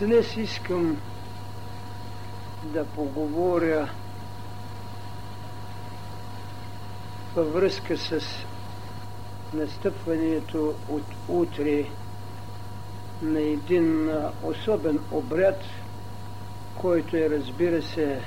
[0.00, 1.00] Днес искам
[2.64, 3.90] да поговоря
[7.34, 8.20] във връзка с
[9.54, 11.86] настъпването от утре
[13.22, 14.10] на един
[14.42, 15.62] особен обряд,
[16.78, 18.22] който е, разбира се,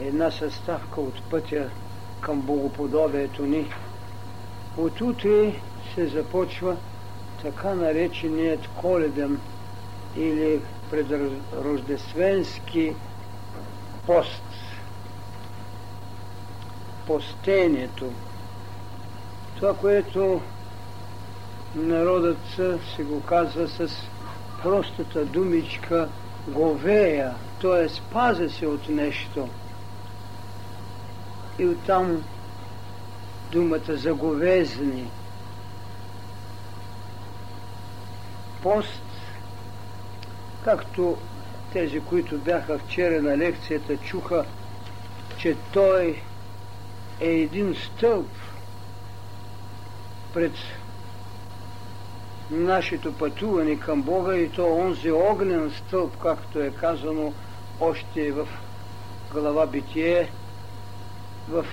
[0.00, 1.70] една съставка от пътя
[2.20, 3.70] към богоподобието ни.
[4.76, 5.62] От утре
[5.94, 6.76] се започва
[7.42, 9.40] така нареченият коледен
[10.16, 12.94] или предрождественски
[14.06, 14.42] пост.
[17.06, 18.12] Постението.
[19.56, 20.40] Това, което
[21.74, 22.60] народът
[22.96, 23.88] се го казва с
[24.62, 26.08] простата думичка
[26.48, 27.86] говея, т.е.
[28.12, 29.48] паза се от нещо.
[31.58, 32.24] И оттам
[33.52, 35.10] думата за говезни.
[38.62, 39.02] Пост,
[40.68, 41.16] както
[41.72, 44.44] тези, които бяха вчера на лекцията, чуха,
[45.38, 46.22] че той
[47.20, 48.28] е един стълб
[50.34, 50.52] пред
[52.50, 57.32] нашето пътуване към Бога и то онзи огнен стълб, както е казано
[57.80, 58.48] още в
[59.32, 60.30] глава Битие,
[61.48, 61.66] в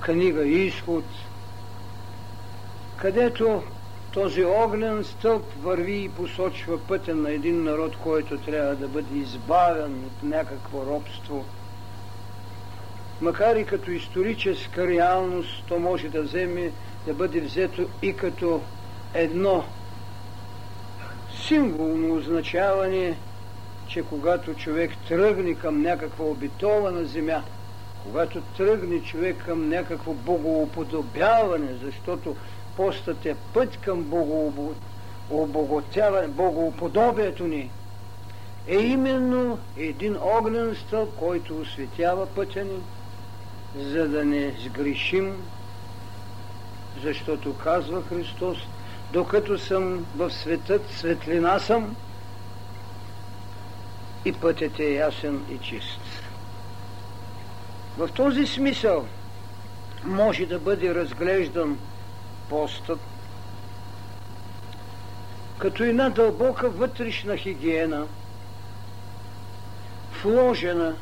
[0.00, 1.04] книга Изход,
[2.96, 3.62] където
[4.12, 10.04] този огнен стълб върви и посочва пътя на един народ, който трябва да бъде избавен
[10.04, 11.44] от някакво робство.
[13.20, 16.72] Макар и като историческа реалност, то може да вземе,
[17.06, 18.62] да бъде взето и като
[19.14, 19.64] едно
[21.30, 23.18] символно означаване,
[23.86, 27.44] че когато човек тръгне към някаква обитована земя,
[28.02, 32.36] когато тръгне човек към някакво богоуподобяване, защото
[32.76, 37.70] постът е път към богоуподобяване, богоуподобието ни,
[38.68, 42.80] е именно един огнен стълб, който осветява пътя ни,
[43.76, 45.42] за да не сгрешим,
[47.02, 48.58] защото казва Христос,
[49.12, 51.96] докато съм в светът, светлина съм
[54.24, 56.00] и пътят е ясен и чист.
[57.96, 59.06] В този смисъл
[60.04, 61.78] може да бъде разглеждан
[62.48, 63.00] постът
[65.58, 68.06] като една дълбока вътрешна хигиена,
[70.22, 70.96] вложена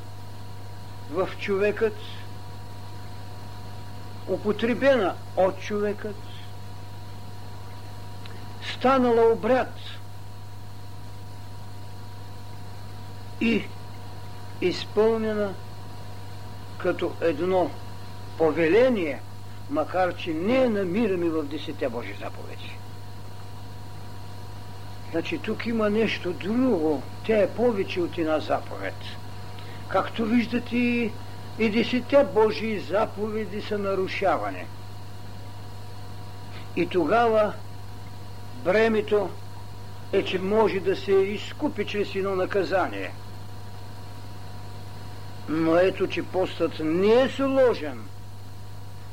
[1.11, 1.99] в човекът,
[4.29, 6.17] употребена от човекът,
[8.75, 9.75] станала обряд
[13.41, 13.65] и
[14.61, 15.55] изпълнена
[16.79, 17.71] като едно
[18.39, 19.21] повеление,
[19.71, 22.79] макар че не намираме в десете Божи заповеди.
[25.11, 27.03] Значи тук има нещо друго.
[27.27, 28.95] Тя е повече от една заповед.
[29.89, 31.11] Както виждате,
[31.59, 34.67] и десете Божии заповеди са нарушаване.
[36.77, 37.53] И тогава
[38.65, 39.31] бремето
[40.13, 43.11] е, че може да се изкупи чрез едно наказание.
[45.49, 48.01] Но ето, че постът не е сложен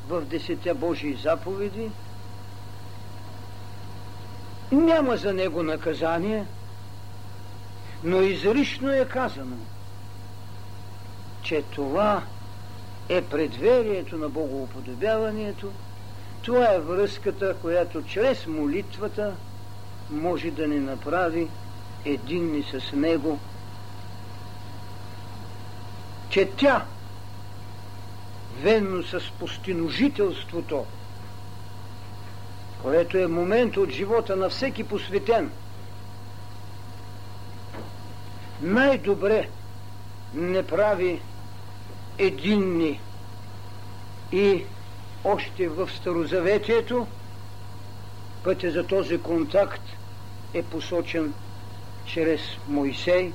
[0.10, 1.90] в десете Божии заповеди,
[4.72, 6.46] няма за него наказание,
[8.04, 9.56] но изрично е казано,
[11.44, 12.24] че това
[13.10, 15.72] е предверието на богоуподобяването–
[16.46, 19.36] това е връзката, която чрез молитвата
[20.10, 21.48] може да ни направи
[22.06, 23.40] единни с Него.
[26.36, 26.86] Че тя,
[28.62, 30.86] венно с постиножителството,
[32.82, 35.52] което е момент от живота на всеки посветен,
[38.62, 39.50] най-добре
[40.34, 41.22] не прави
[42.18, 43.00] единни
[44.32, 44.64] и
[45.24, 47.08] още в Старозаветието
[48.44, 49.84] пътя за този контакт
[50.54, 51.34] е посочен
[52.06, 53.32] чрез Моисей,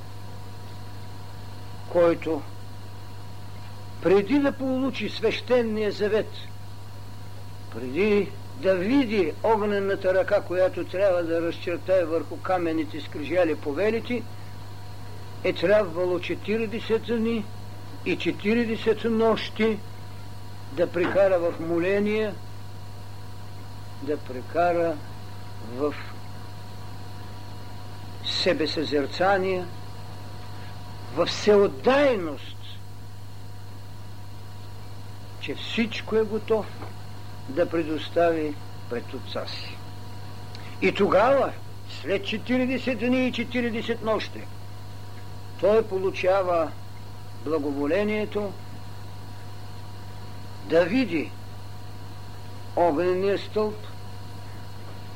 [1.91, 2.41] който
[4.01, 6.29] преди да получи свещения завет,
[7.75, 8.31] преди
[8.61, 14.23] да види огнената ръка, която трябва да разчертае върху камените скрижали повелите,
[15.43, 17.45] е трябвало 40 дни
[18.05, 19.77] и 40 нощи
[20.71, 22.33] да прекара в моление,
[24.01, 24.95] да прекара
[25.75, 25.95] в
[28.25, 29.65] себесъзерцание,
[31.15, 32.50] в всеотдайност,
[35.41, 36.65] че всичко е готов
[37.49, 38.55] да предостави
[38.89, 39.77] пред отца си.
[40.81, 41.51] И тогава,
[42.01, 44.41] след 40 дни и 40 нощи,
[45.59, 46.71] той получава
[47.45, 48.53] благоволението
[50.65, 51.31] да види
[52.75, 53.75] огнения стълб,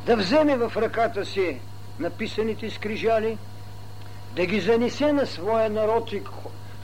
[0.05, 1.59] да вземе в ръката си
[1.99, 3.37] написаните скрижали,
[4.35, 6.11] да ги занесе на своя народ,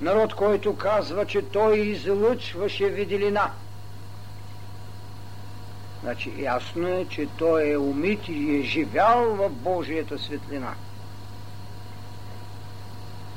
[0.01, 3.51] народ, който казва, че той излъчваше виделина.
[6.03, 10.73] Значи ясно е, че той е умит и е живял в Божията светлина.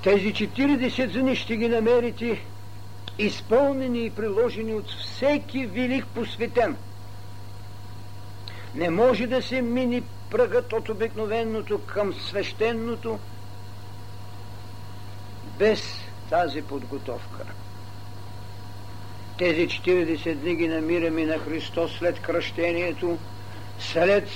[0.02, 2.44] Тези 40 дни ще ги намерите
[3.18, 6.76] изпълнени и приложени от всеки велик посветен.
[8.74, 13.18] Не може да се мини пръгът от обикновеното към свещеното
[15.58, 17.44] без тази подготовка.
[19.38, 23.18] Тези 40 дни ги намираме на Христос след кръщението,
[23.78, 24.28] след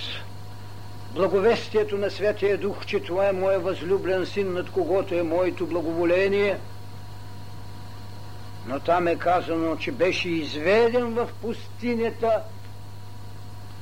[1.15, 6.59] благовестието на Святия Дух, че това е моя възлюблен син, над когото е моето благоволение.
[8.67, 12.43] Но там е казано, че беше изведен в пустинята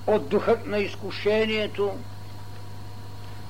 [0.07, 1.93] от духът на изкушението,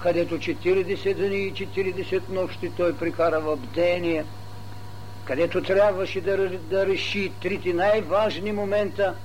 [0.03, 4.25] където 40 дни и 40 нощи той прикара в бдение,
[5.26, 9.14] където трябваше да, да реши трите най-важни момента–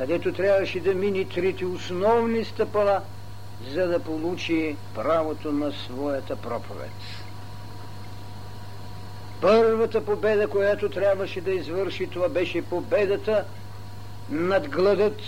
[0.00, 3.02] където трябваше да мини трите основни стъпала,
[3.70, 6.90] за да получи правото на своята проповед.
[9.40, 13.44] Първата победа, която трябваше да извърши, това беше победата
[14.30, 15.20] над гладът.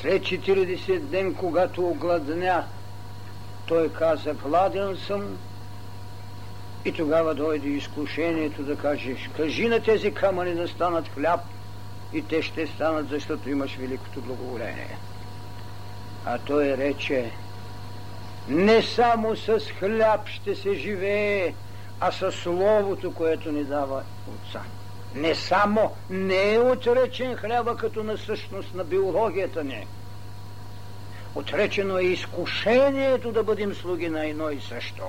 [0.00, 2.64] След 40 ден, когато огладня,
[3.66, 5.38] той каза, гладен съм,
[6.84, 11.40] и тогава дойде изкушението да кажеш, кажи на тези камъни да станат хляб–
[12.12, 14.98] и те ще станат, защото имаш великото благоволение.
[16.24, 17.30] А той рече,
[18.48, 21.54] не само с хляб ще се живее,
[22.00, 24.62] а с Словото, което ни дава Отца.
[25.14, 29.86] Не само, не е отречен хляба като на същност на биологията ни.
[31.34, 35.02] Отречено е изкушението да бъдем слуги на едно и също.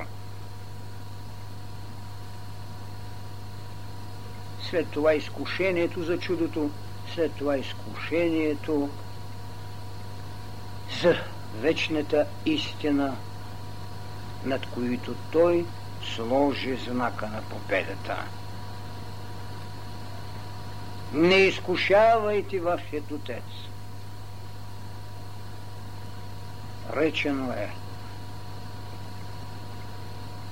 [4.70, 6.72] След това изкушението за чудото
[7.14, 8.90] след това изкушението
[11.02, 11.16] за
[11.62, 13.18] вечната истина,
[14.46, 15.66] над които той
[16.16, 18.26] сложи знака на победата.
[21.14, 23.44] Не изкушавайте вашият отец.
[26.94, 27.89] Речено е.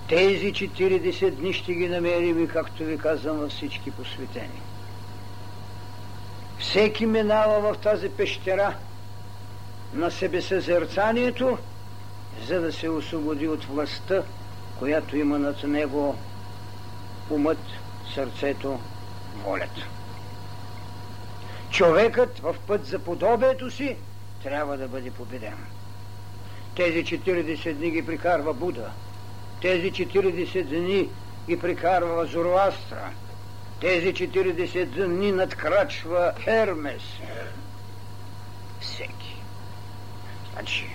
[0.10, 4.62] Тези 40 дни ще ги намерим и, както ви казвам, във всички посветени.
[6.60, 8.76] Всеки минава в тази пещера
[9.94, 11.58] на себесъзерцанието,
[12.48, 14.24] за да се освободи от властта,
[14.80, 16.16] която има над него
[17.30, 17.60] умът,
[18.14, 18.80] сърцето,
[19.46, 19.88] волята.
[21.70, 23.96] Човекът в път за подобието си
[24.44, 25.58] трябва да бъде победен.
[26.76, 28.92] Тези 40 дни ги прикарва Буда.
[29.62, 31.10] Тези 40 дни
[31.48, 33.12] ги прикарва Зороастра
[33.82, 37.02] тези 40 дни надкрачва Хермес.
[38.82, 39.36] Всеки.
[40.54, 40.90] Значи,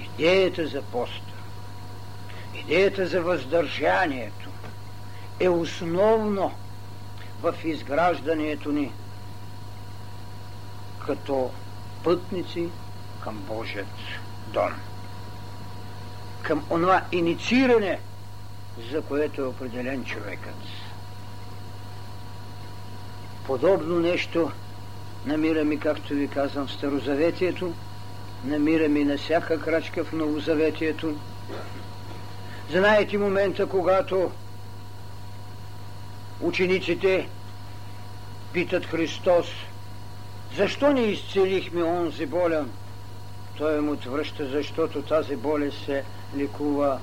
[0.00, 1.32] идеята за поста,
[2.54, 4.50] идеята за въздържанието
[5.40, 6.54] е основно
[7.42, 8.92] в изграждането ни
[11.06, 11.50] като
[12.02, 12.68] пътници
[13.20, 13.88] към Божият
[14.46, 14.91] дом.
[16.42, 18.00] Към онова иницииране,
[18.92, 20.54] за което е определен човекът.
[23.46, 24.50] Подобно нещо
[25.26, 27.72] намираме, както ви казвам, в Старозаветието,
[28.44, 31.16] намираме на всяка крачка в Новозаветието.
[32.70, 34.30] Знаете момента, когато
[36.40, 37.28] учениците
[38.52, 39.46] питат Христос,
[40.56, 42.70] защо не изцелихме онзи болен?
[43.58, 46.04] Той му отвръща, защото тази болест се
[46.36, 46.98] лекува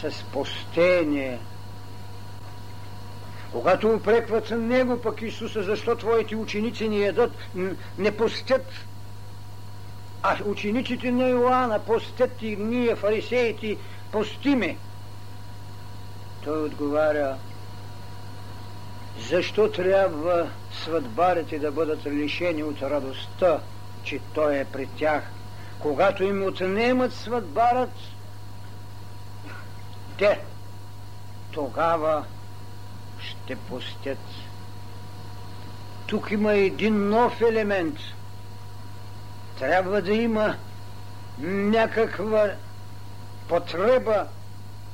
[0.00, 1.38] с постение,
[3.52, 7.32] когато упрекват него пък Исуса, защо твоите ученици ни ядат,
[7.98, 8.66] не постят,
[10.22, 13.76] а учениците на Йоанна постят и ние, фарисеите,
[14.12, 14.76] постиме.
[16.44, 17.36] Той отговаря,
[19.28, 20.50] защо трябва
[20.84, 23.60] сватбарите да бъдат лишени от радостта,
[24.04, 25.22] че Той е при тях.
[25.78, 27.90] Когато им отнемат сватбарът,
[30.18, 30.40] те
[31.52, 32.24] тогава
[33.18, 34.18] ще пустят.
[36.06, 37.96] Тук има един нов елемент.
[39.58, 40.56] Трябва да има
[41.38, 42.50] някаква
[43.48, 44.26] потреба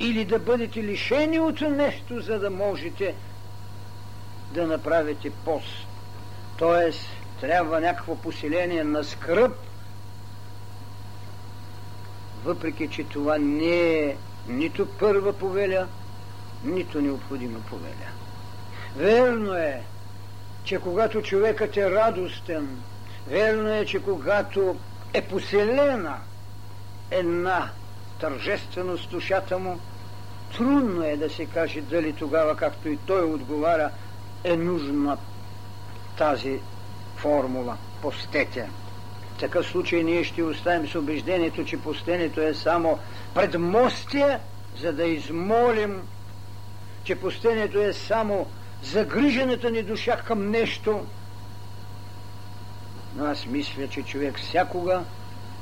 [0.01, 3.15] или да бъдете лишени от нещо, за да можете
[4.53, 5.87] да направите пост.
[6.57, 7.07] Тоест,
[7.41, 9.57] трябва някакво поселение на скръп,
[12.45, 14.17] въпреки че това не е
[14.49, 15.87] нито първа повеля,
[16.65, 18.09] нито необходима повеля.
[18.97, 19.83] Верно е,
[20.65, 22.83] че когато човекът е радостен,
[23.27, 24.77] верно е, че когато
[25.15, 26.17] е поселена
[27.11, 27.71] една
[28.21, 29.79] тържественост душата му,
[30.57, 33.91] трудно е да се каже дали тогава, както и той отговаря,
[34.45, 35.19] е нужна
[36.19, 36.61] тази
[37.19, 37.77] формула.
[38.03, 38.71] Постете.
[39.35, 42.99] В такъв случай ние ще оставим с убеждението, че постението е само
[43.35, 44.39] предмостие,
[44.77, 46.03] за да измолим,
[47.05, 48.47] че постението е само
[48.83, 51.07] загрижената ни душа към нещо.
[53.17, 55.03] Но аз мисля, че човек всякога,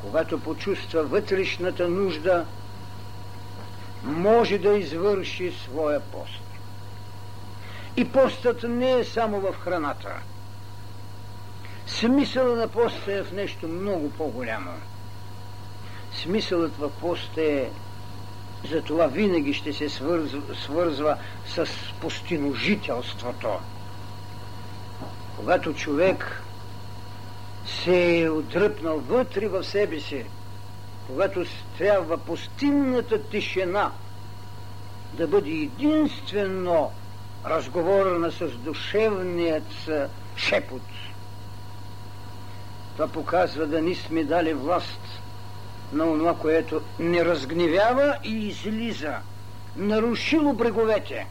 [0.01, 2.47] когато почувства вътрешната нужда,
[4.03, 6.43] може да извърши своя пост.
[7.97, 10.15] И постът не е само в храната.
[11.87, 14.71] Смисълът на поста е в нещо много по-голямо.
[16.13, 17.69] Смисълът в поста е
[18.71, 21.17] за това винаги ще се свързва, свързва
[21.47, 21.67] с
[22.01, 23.49] постиножителството.
[25.37, 26.43] Когато човек
[27.67, 30.25] се е отдръпнал вътре в себе си,
[31.07, 31.45] когато
[31.79, 33.93] трябва пустинната тишина
[35.13, 36.91] да бъде единствено
[37.47, 39.91] разговорена с душевният
[40.37, 40.83] шепот.
[42.97, 45.01] Това показва да ни сме дали власт
[45.93, 49.15] на това, което не разгневява и излиза,
[49.77, 51.27] нарушило бреговете.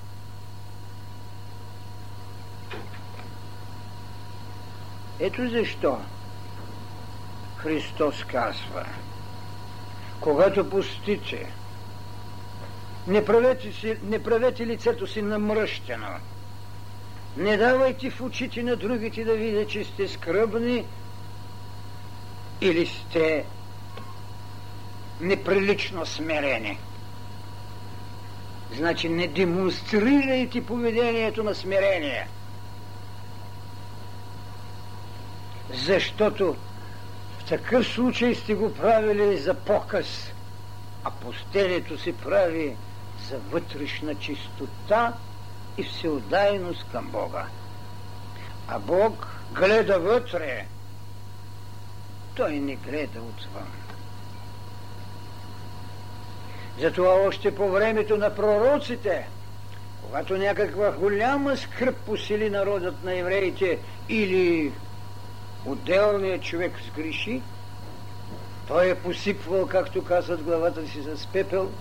[5.19, 5.97] Ето защо
[7.57, 8.85] Христос казва,
[10.19, 11.51] когато пустите,
[13.07, 16.07] не правете, си, не правете лицето си намръщено,
[17.37, 20.85] не давайте в очите на другите да видят, че сте скръбни
[22.65, 23.45] или сте
[25.21, 26.79] неприлично смирени.
[28.75, 32.27] Значи не демонстрирайте поведението на смирение.
[35.73, 36.55] Защото
[37.39, 40.31] в такъв случай сте го правили за показ,
[41.03, 42.75] а постелето се прави
[43.29, 45.13] за вътрешна чистота
[45.77, 47.45] и всеотдайност към Бога.
[48.67, 50.65] А Бог гледа вътре,
[52.35, 53.67] той не гледа отвън.
[56.79, 59.27] Затова още по времето на пророците,
[60.01, 64.71] когато някаква голяма скръп посили народът на евреите или
[65.65, 67.41] отделният човек сгреши,
[68.67, 71.71] той е посипвал, както казват главата си, с пепел,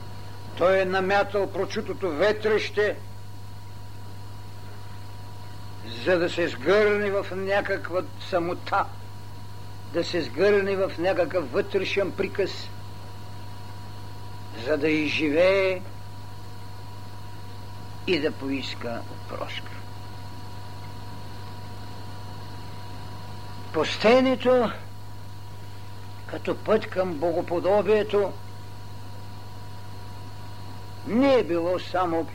[0.57, 2.97] той е намятал прочутото ветреще,
[6.05, 8.85] за да се сгърне в някаква самота,
[9.95, 12.71] да се сгърне в някакъв вътрешен приказ–
[14.67, 15.83] за да изживее
[18.07, 19.73] и да поиска прошка.
[23.73, 24.73] Постението
[26.27, 28.33] като път към богоподобието
[31.07, 32.27] не е било само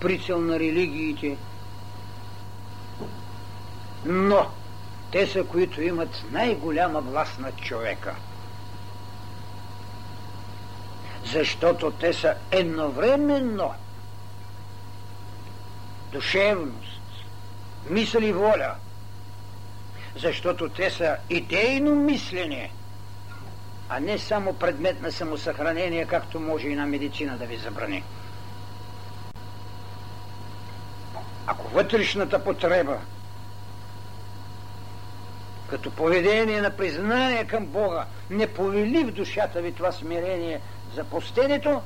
[0.00, 1.38] прицел на религиите,
[4.04, 4.63] но
[5.14, 8.14] те са, които имат най-голяма власт над човека–
[11.24, 13.74] защото те са едновременно
[16.12, 17.00] душевност,
[17.90, 18.74] мисъл и воля,
[20.16, 22.70] защото те са идейно мислене,
[23.88, 28.04] а не само предмет на самосъхранение, както може и на медицина да ви забрани.
[31.46, 33.00] Ако вътрешната потреба
[35.70, 40.60] като поведение на признание към Бога не повели в душата ви това смирение–
[40.94, 41.82] за постенето,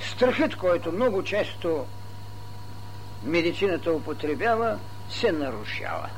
[0.00, 1.86] страхът, който много често
[3.22, 4.78] медицината употребява,
[5.10, 6.08] се нарушава.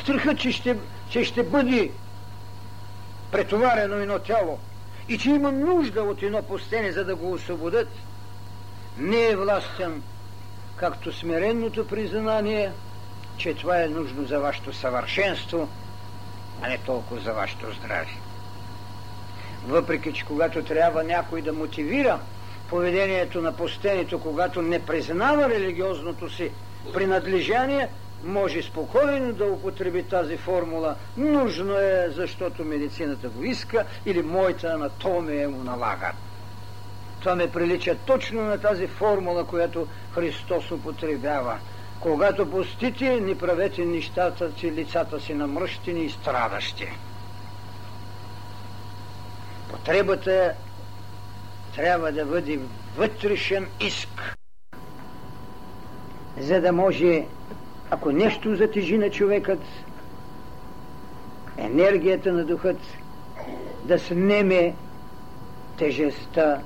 [0.00, 0.78] Страхът, че ще,
[1.10, 1.90] че ще бъде
[3.30, 4.58] претоварено едно тяло
[5.08, 7.88] и че има нужда от едно постене, за да го освободят,
[8.98, 10.02] не е властен,
[10.84, 12.72] както смиренното признание,
[13.36, 15.68] че това е нужно за вашето съвършенство–
[16.62, 18.08] а не толкова за вашето здраве.
[19.66, 22.20] Въпреки, че когато трябва някой да мотивира
[22.68, 26.50] поведението на постението, когато не признава религиозното си
[26.92, 27.88] принадлежание,
[28.24, 30.96] може спокойно да употреби тази формула.
[31.16, 36.12] Нужно е, защото медицината го иска или моята анатомия му налага.
[37.24, 41.58] Това ме прилича точно на тази формула, която Христос употребява.
[42.00, 46.88] Когато постите, не правете нещата, че лицата си намръщени и страдащи.
[49.70, 50.52] Потребата
[51.74, 52.60] трябва да бъде
[52.96, 54.36] вътрешен иск,
[56.38, 57.24] за да може,
[57.90, 59.62] ако нещо затежи на човекът,
[61.56, 62.78] енергията на духът
[63.84, 64.74] да снеме
[65.78, 66.60] тежестта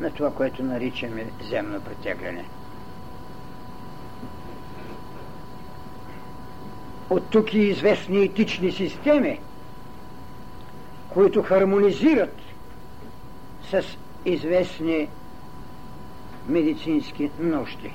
[0.00, 2.44] на това, което наричаме земно притегляне.
[7.10, 9.40] От тук и известни етични системи,
[11.08, 12.36] които хармонизират
[13.70, 13.82] с
[14.24, 15.08] известни
[16.48, 17.92] медицински нощи,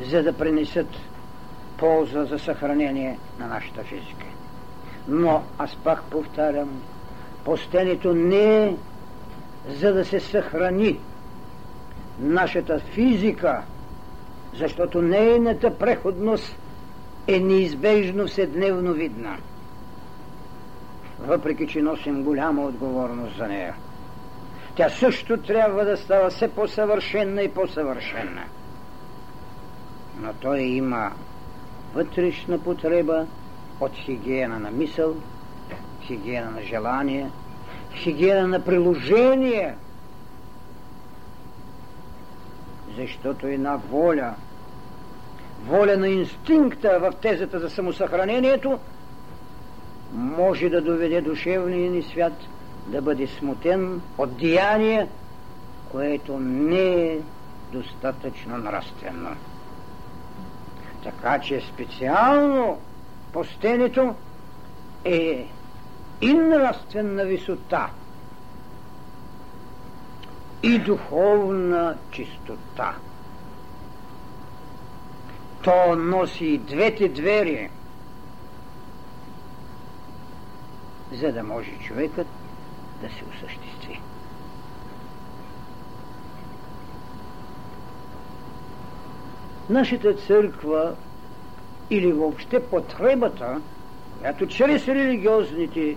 [0.00, 0.88] за да пренесат
[1.76, 4.26] полза за съхранение на нашата физика.
[5.08, 6.82] Но аз пак повтарям,
[7.44, 8.76] постенето не е
[9.68, 10.98] за да се съхрани
[12.20, 13.62] нашата физика,
[14.54, 16.56] защото нейната преходност
[17.26, 19.36] е неизбежно вседневно видна.
[21.20, 23.74] Въпреки, че носим голяма отговорност за нея.
[24.74, 28.44] Тя също трябва да става все по-съвършенна и по-съвършенна.
[30.20, 31.12] Но той има
[31.94, 33.26] вътрешна потреба
[33.80, 35.14] от хигиена на мисъл,
[36.08, 37.30] хигиена на желание,
[37.94, 39.74] хигиена на приложение,
[42.96, 44.34] защото една воля,
[45.66, 48.78] воля на инстинкта в тезата за самосъхранението,
[50.12, 52.32] може да доведе душевния ни свят
[52.86, 55.08] да бъде смутен от деяние,
[55.92, 57.18] което не е
[57.72, 59.36] достатъчно нравствено.
[61.04, 62.78] Така че специално
[63.32, 64.14] постенето
[65.04, 65.46] е
[66.20, 67.90] и нравствена висота,
[70.62, 72.96] и духовна чистота.
[75.62, 77.70] То носи двете двери,
[81.12, 82.26] за да може човекът
[83.02, 84.00] да се осъществи.
[89.70, 90.94] Нашата църква
[91.90, 93.60] или въобще потребата,
[94.18, 95.96] която чрез религиозните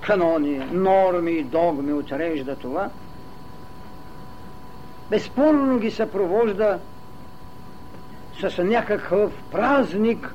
[0.00, 2.90] канони, норми и догми отрежда това,
[5.10, 6.78] безспорно ги съпровожда
[8.40, 10.34] с някакъв празник,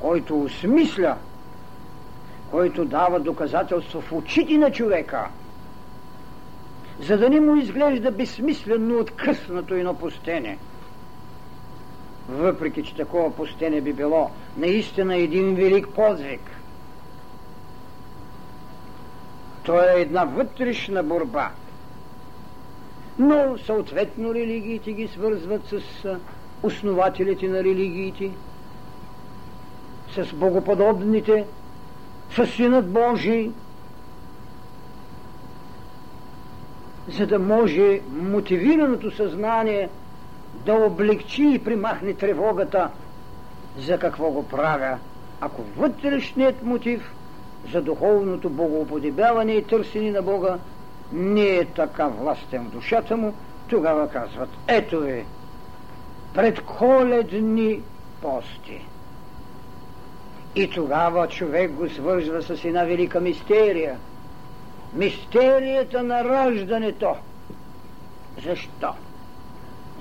[0.00, 1.16] който осмисля,
[2.50, 5.28] който дава доказателство в очите на човека,
[7.00, 10.58] за да не му изглежда безсмислено откъснато и напустене.
[12.28, 16.40] Въпреки, че такова пустене би било наистина един велик подвиг–
[19.64, 21.50] То е една вътрешна борба.
[23.18, 25.80] Но съответно религиите ги свързват с
[26.62, 28.30] основателите на религиите,
[30.14, 31.46] с богоподобните,
[32.30, 33.50] с Синът Божий,
[37.08, 39.88] за да може мотивираното съзнание
[40.54, 42.90] да облегчи и примахне тревогата
[43.78, 44.98] за какво го правя,
[45.40, 47.14] ако вътрешният мотив
[47.72, 50.58] за духовното богоуподебяване и търсене на Бога
[51.12, 53.34] не е така властен в душата му,
[53.68, 55.24] тогава казват, ето е,
[56.34, 57.80] пред коледни
[58.22, 58.86] пости.
[60.54, 63.98] И тогава човек го свързва с една велика мистерия.
[64.94, 67.14] Мистерията на раждането.
[68.44, 68.94] Защо?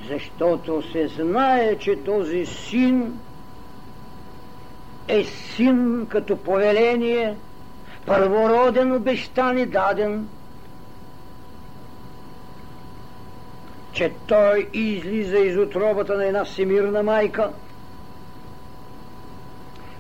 [0.08, 3.20] Защото се знае, че този син
[5.08, 7.38] е син като повеление–
[8.06, 10.28] първороден обещани даден,
[13.92, 17.54] че той излиза из отробата на една всемирна майка,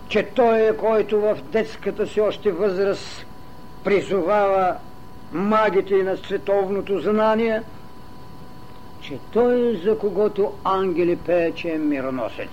[0.09, 3.25] че той е който в детската си още възраст
[3.83, 4.77] призовава
[5.31, 7.63] магите на световното знание,
[9.10, 12.50] че той е за когото ангели пее, че е мироносец.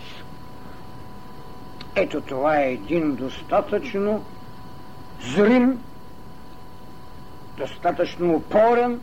[1.97, 4.25] Ето това е един достатъчно
[5.35, 5.83] зрим,
[7.57, 9.01] достатъчно упорен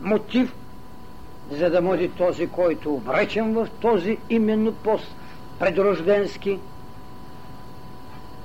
[0.00, 0.54] мотив,
[1.50, 5.16] за да може този, който обречен в този именно пост
[5.58, 6.58] предрожденски,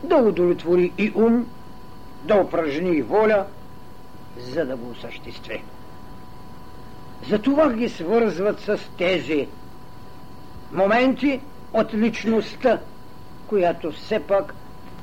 [0.04, 1.46] да удовлетвори и ум,
[2.24, 3.46] да упражни и воля,
[4.38, 5.64] за да го осъществи.
[7.30, 9.48] Затова ги свързват с тези
[10.72, 11.42] моменти
[11.74, 12.80] от личността,
[13.48, 14.54] която все пак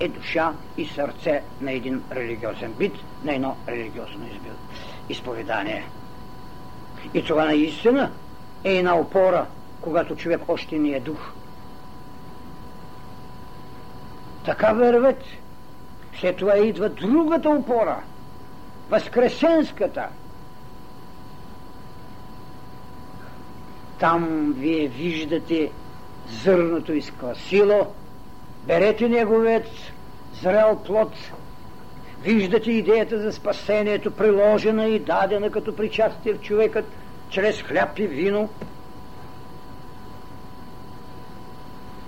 [0.01, 2.93] е душа и сърце на един религиозен бит,
[3.25, 4.27] на едно религиозно
[5.09, 5.85] изповедание.
[7.15, 8.11] И това наистина
[8.65, 9.47] е една опора,
[9.81, 11.33] когато човек още не е дух.
[14.45, 15.23] Така върват.
[16.21, 18.03] След това идва другата опора,
[18.91, 20.09] възкресенската.
[23.99, 25.73] Там вие виждате
[26.43, 27.87] зърното изкласило,
[28.67, 29.67] берете неговият
[30.43, 31.13] зрел плод,
[32.23, 36.85] виждате идеята за спасението, приложена и дадена като причастие в човекът,
[37.31, 38.49] чрез хляб и вино.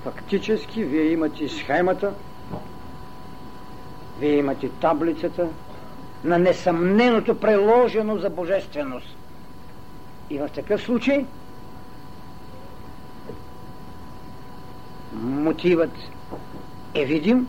[0.03, 2.15] Фактически вие имате схемата,
[4.21, 5.49] вие имате таблицата
[6.25, 9.17] на несъмненото преложено за божественост.
[10.31, 11.27] И в такъв случай
[15.23, 15.93] мотивът
[16.95, 17.49] е видим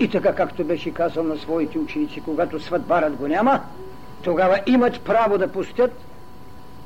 [0.00, 3.64] и така както беше казал на своите ученици, когато сватбарът го няма,
[4.22, 5.92] тогава имат право да пустят,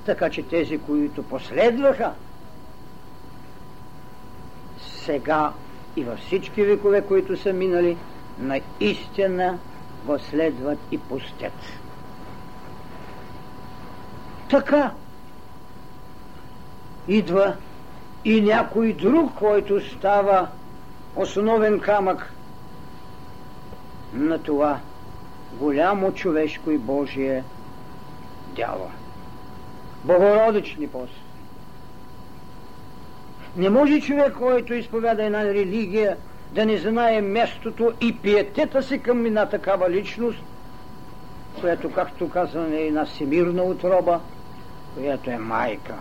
[0.07, 2.13] така че тези, които последваха,
[5.05, 5.53] сега
[5.97, 7.97] и във всички векове, които са минали,
[8.39, 9.59] наистина
[10.07, 11.53] го следват и пустят.
[14.51, 14.93] Така
[17.09, 17.57] идва
[18.25, 20.49] и някой друг, който става
[21.17, 22.35] основен камък
[24.15, 24.81] на това
[25.53, 27.45] голямо човешко и Божие
[28.57, 28.91] дяло.
[30.05, 31.21] Богородични после.
[33.57, 36.17] Не може човек, който изповяда една религия,
[36.53, 40.39] да не знае местото и пиетета си към една такава личност,
[41.61, 44.21] която, както казваме, е една всемирна отроба,
[44.95, 45.95] която е майка.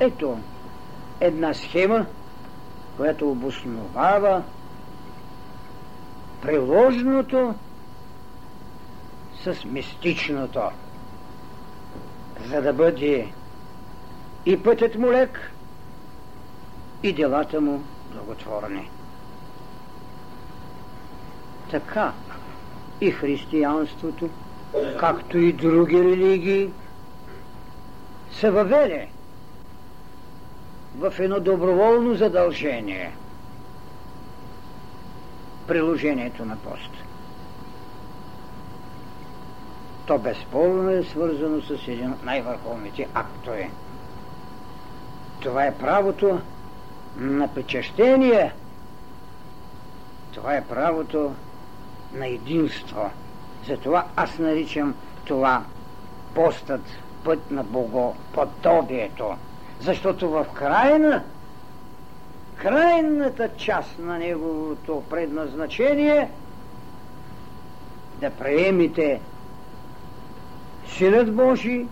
[0.00, 0.38] Ето
[1.20, 2.06] една схема,
[2.96, 4.42] която обосновава
[6.42, 7.54] приложеното
[9.44, 10.62] с мистичното,
[12.46, 13.32] за да бъде
[14.46, 15.52] и пътят му лек,
[17.02, 17.82] и делата му
[18.14, 18.90] благотворни.
[21.70, 22.12] Така
[23.00, 24.30] и християнството,
[25.00, 26.70] както и други религии,
[28.32, 29.10] са въвели
[31.00, 33.12] в едно доброволно задължение
[35.66, 36.90] приложението на пост.
[40.06, 43.70] То безспорно е свързано с един от най-върховните актове.
[45.40, 46.40] Това е правото
[47.16, 48.52] на причащение.
[50.32, 51.34] Това е правото
[52.12, 53.10] на единство.
[53.66, 55.64] Затова аз наричам това
[56.34, 56.82] постът
[57.24, 59.36] път на Богоподобието.
[59.80, 61.22] Защото в крайна,
[62.56, 66.30] крайната част на неговото предназначение
[68.20, 69.20] да приемите
[70.86, 71.86] Синът Божий,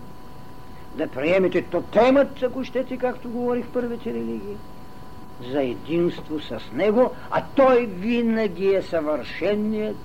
[0.95, 4.57] да приемете тотемът, ако щете, както говорих в първите религии,
[5.51, 9.97] за единство с Него, а Той винаги е съвършеният,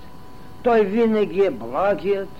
[0.62, 2.37] Той винаги е благият,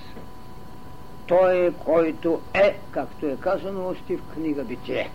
[1.27, 5.11] Той е който е, както е казано още в книга Битие.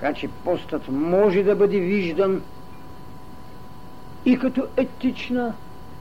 [0.00, 2.42] Така че постът може да бъде виждан
[4.24, 5.54] и като етична,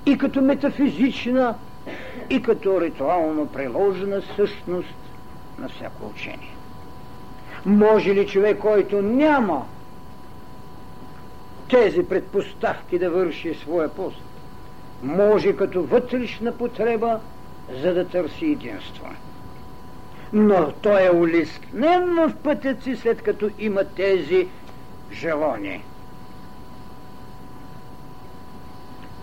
[0.05, 1.55] и като метафизична,
[2.29, 4.95] и като ритуално приложена същност
[5.57, 6.55] на всяко учение.
[7.65, 9.65] Може ли човек, който няма
[11.69, 14.23] тези предпоставки да върши своя пост,
[15.01, 17.19] може като вътрешна потреба,
[17.81, 19.05] за да търси единство.
[20.33, 24.47] Но той е улискнен в пътя си, след като има тези
[25.11, 25.81] желания.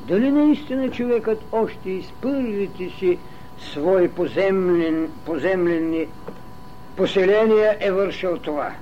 [0.08, 3.18] Дали наистина човекът още из първите си
[3.58, 6.06] свои поземлен, поземлени
[6.96, 8.74] поселения е вършил това?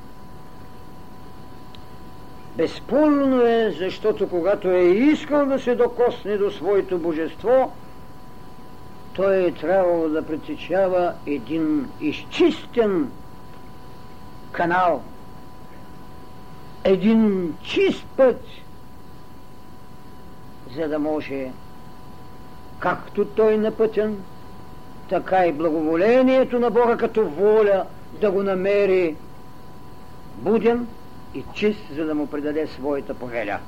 [2.56, 7.72] Безспорно е, защото когато е искал да се докосне до своето божество,
[9.14, 13.10] той е трябвало да притечава един изчистен
[14.52, 15.02] канал,
[16.84, 18.40] един чист път–
[20.76, 21.52] за да може
[22.78, 24.22] както той напътен,
[25.08, 27.86] така и благоволението на Бога като воля
[28.20, 29.16] да го намери
[30.34, 30.86] буден
[31.34, 33.60] и чист, за да му предаде своята повеля.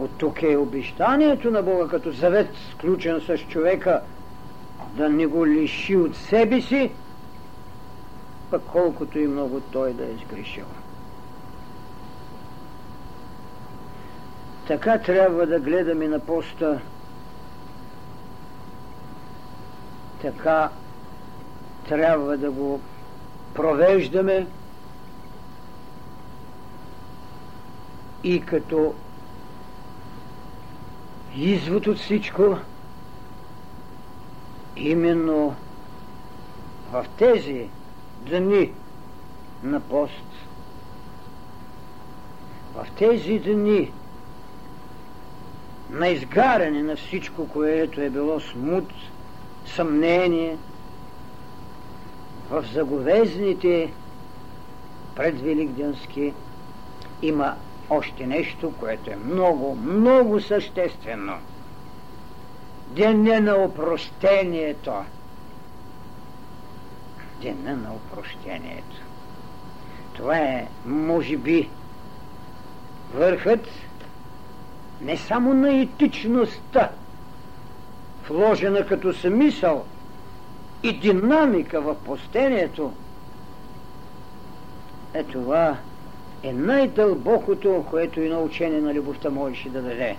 [0.00, 4.02] От тук е обещанието на Бога като завет, сключен с човека,
[4.94, 6.92] да не го лиши от себе си,
[8.50, 10.64] пък колкото и много той да е сгрешил.
[14.66, 16.80] Така трябва да гледаме на поста,
[20.22, 20.70] така
[21.88, 22.80] трябва да го
[23.54, 24.46] провеждаме
[28.24, 28.94] и като
[31.36, 32.58] извод от всичко,
[34.76, 35.56] именно
[36.92, 37.68] в тези
[38.30, 38.72] дни
[39.62, 40.24] на пост,
[42.74, 43.92] в тези дни
[45.90, 48.92] на изгаряне на всичко, което е било смут,
[49.66, 50.56] съмнение,
[52.50, 53.92] в заговезните
[55.16, 56.32] предвеликденски
[57.22, 57.56] има
[57.90, 61.34] още нещо, което е много, много съществено.
[62.86, 64.92] Деня на опрощението.
[67.42, 68.96] Деня на опрощението.
[70.14, 71.68] Това е, може би,
[73.14, 73.68] върхът
[75.00, 76.90] не само на етичността,
[78.28, 79.84] вложена като смисъл
[80.82, 82.92] и динамика в постението,
[85.14, 85.76] е това
[86.46, 90.16] е най-дълбокото, което и научение на любовта можеше да даде.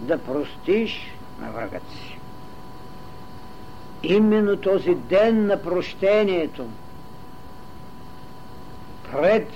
[0.00, 2.18] Да простиш на врагът си.
[4.02, 6.66] Именно този ден на прощението,
[9.12, 9.48] пред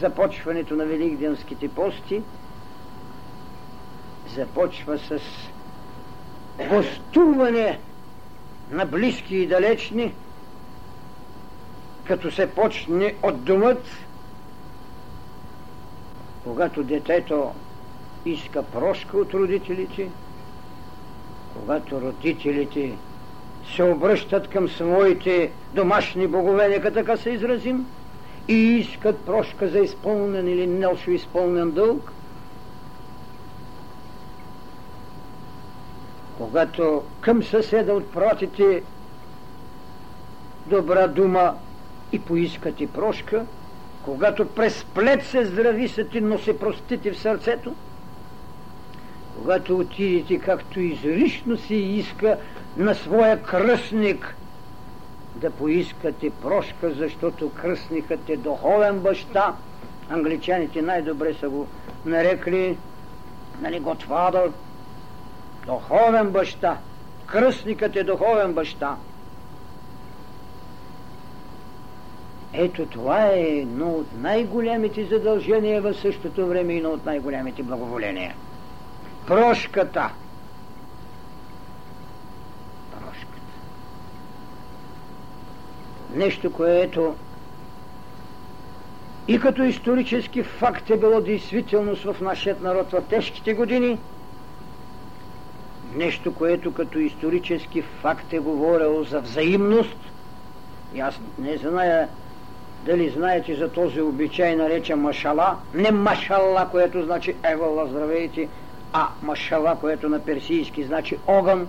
[0.00, 2.22] започването на Великденските пости,
[4.36, 5.20] започва с
[6.68, 7.78] гостуване
[8.70, 10.14] на близки и далечни,
[12.04, 13.86] като се почне от думът,
[16.44, 17.50] когато детето
[18.24, 20.10] иска прошка от родителите,
[21.54, 22.98] когато родителите
[23.64, 27.86] се обръщат към своите домашни богове, нека така се изразим,
[28.48, 32.12] и искат прошка за изпълнен или нелшо изпълнен дълг,
[36.36, 38.82] когато към съседа отпратите
[40.66, 41.54] добра дума
[42.12, 43.46] и поискате прошка,
[44.04, 47.74] когато през плед се здрависате, но се простите в сърцето,
[49.38, 52.38] когато отидете, както изрично се иска
[52.76, 54.36] на своя кръстник,
[55.34, 59.54] да поискате прошка, защото кръстникът е духовен баща.
[60.10, 61.66] Англичаните най-добре са го
[62.04, 62.76] нарекли
[63.60, 64.50] нали, Godfather,
[65.66, 66.78] духовен баща.
[67.26, 68.96] Кръстникът е духовен баща.
[72.54, 78.34] Ето това е едно от най-големите задължения в същото време и едно от най-големите благоволения.
[79.26, 80.10] Прошката.
[82.90, 83.52] Прошката.
[86.14, 87.14] Нещо, което
[89.28, 93.98] и като исторически факт е било действителност в нашия народ в тежките години,
[95.94, 99.96] нещо, което като исторически факт е говорило за взаимност,
[100.94, 102.08] и аз не зная
[102.86, 105.56] дали знаете за този обичай наречен машала?
[105.74, 108.48] Не машала, което значи ево, здравейте,
[108.92, 111.68] а машала, което на персийски значи огън.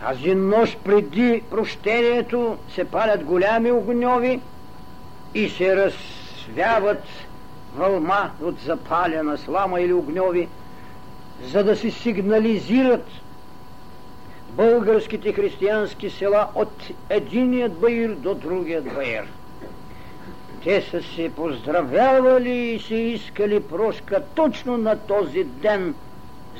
[0.00, 4.40] Тази нощ преди прощението се палят голями огньови
[5.34, 7.02] и се разсвяват
[7.76, 10.48] вълма от запалена слама или огньови,
[11.44, 13.06] за да се сигнализират
[14.58, 19.28] българските християнски села от единият баир до другият баир.
[20.64, 25.94] Те са се поздравявали и се искали прошка точно на този ден,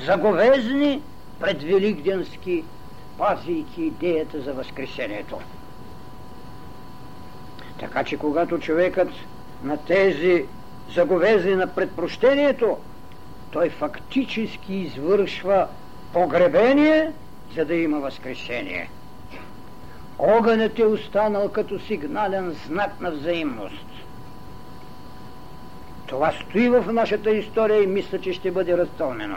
[0.06, 1.02] заговезни
[1.40, 2.64] пред Великденски,
[3.16, 5.38] пазейки идеята за Възкресението.
[7.78, 9.08] Така че когато човекът
[9.62, 10.46] на тези
[10.94, 12.76] заговезни на предпрощението,
[13.50, 15.68] той фактически извършва
[16.12, 17.12] погребение–
[17.54, 18.90] за да има възкрешение.
[20.18, 23.86] Огънът е останал като сигнален знак на взаимност.
[26.06, 29.36] Това стои в нашата история и мисля, че ще бъде разпълнено.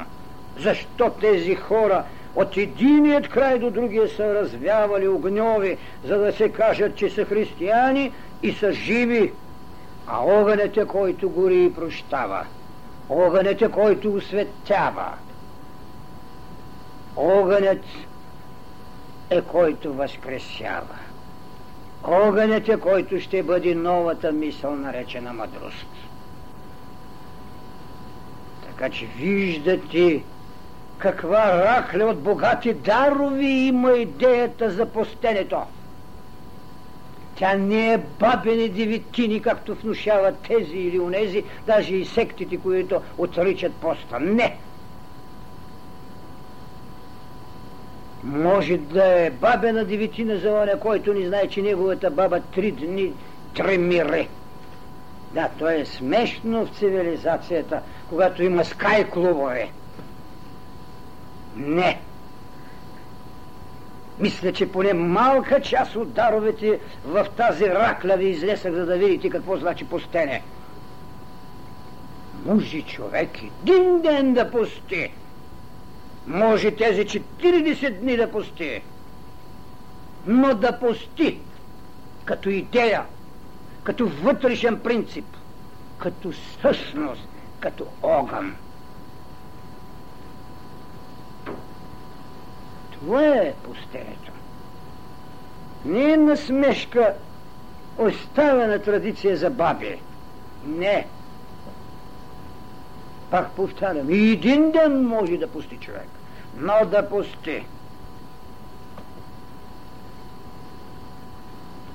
[0.59, 2.03] Защо тези хора
[2.35, 8.11] от единият край до другия са развявали огньови, за да се кажат, че са християни
[8.43, 9.33] и са живи,
[10.07, 12.45] а огънът е, който гори и прощава.
[13.09, 15.13] Огънът е, който осветява.
[17.15, 17.85] Огънят
[19.29, 20.95] е който възкресява.
[22.03, 25.87] Огънят е който ще бъде новата мисъл, наречена мъдрост.
[28.67, 30.23] Така че виждате
[30.97, 35.61] каква ракля от богати дарови има идеята за постенето.
[37.35, 43.73] Тя не е бабени деветини, както внушават тези или онези, даже и сектите, които отричат
[43.73, 44.19] поста.
[44.19, 44.57] Не!
[48.23, 53.13] Може да е бабена деветина за оня, който не знае, че неговата баба три дни
[53.55, 54.27] тремире.
[55.33, 59.71] Да, то е смешно в цивилизацията, когато има скай клубове.
[61.55, 61.99] Не!
[64.19, 69.29] Мисля, че поне малка част от даровете в тази ракля ви излесах, за да видите
[69.29, 70.41] какво значи постене.
[72.45, 75.11] Може човек един ден да пусти.
[76.31, 78.81] Може тези 40 дни да пусти.
[80.27, 81.39] Но да пусти
[82.25, 83.03] като идея,
[83.83, 85.25] като вътрешен принцип,
[85.97, 87.27] като същност,
[87.59, 88.55] като огън.
[92.91, 94.31] Това е пустенето.
[95.85, 97.13] Не е насмешка
[97.97, 100.01] оставена традиция за баби.
[100.65, 101.07] Не.
[103.31, 106.07] Пак повтарям, и един ден може да пусти човек,
[106.57, 107.65] но да пусти.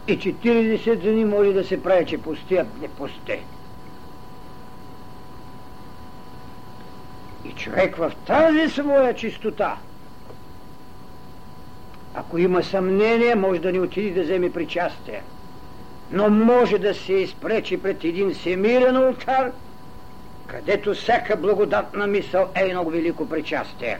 [0.08, 3.40] И 40 дни може да се прави, че пусти, а не пусти.
[7.44, 9.76] И човек в тази своя чистота–
[12.18, 15.22] ако има съмнение, може да не отиде да вземе причастие.
[16.10, 19.52] Но може да се изпречи пред един всемирен ултар,
[20.46, 23.98] където всяка благодатна мисъл е едно велико причастие.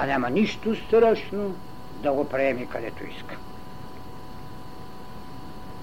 [0.00, 1.54] А няма нищо страшно
[2.02, 3.36] да го приеме където иска.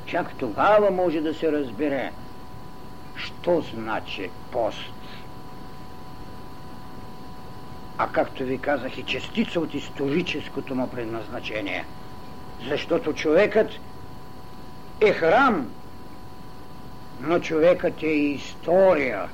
[0.05, 2.11] Чак тогава може да се разбере,
[3.15, 4.93] що значи пост
[7.97, 11.85] а както ви казах и частица от историческото му предназначение.
[12.69, 13.71] Защото човекът
[15.01, 15.71] е храм,
[17.19, 19.29] но човекът е история.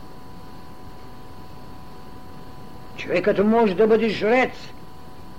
[2.97, 4.51] Човекът може да бъде жрец,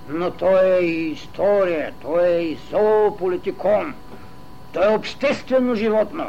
[0.09, 3.93] но той е и история, той е и зоополитикон,
[4.73, 6.25] той е обществено животно,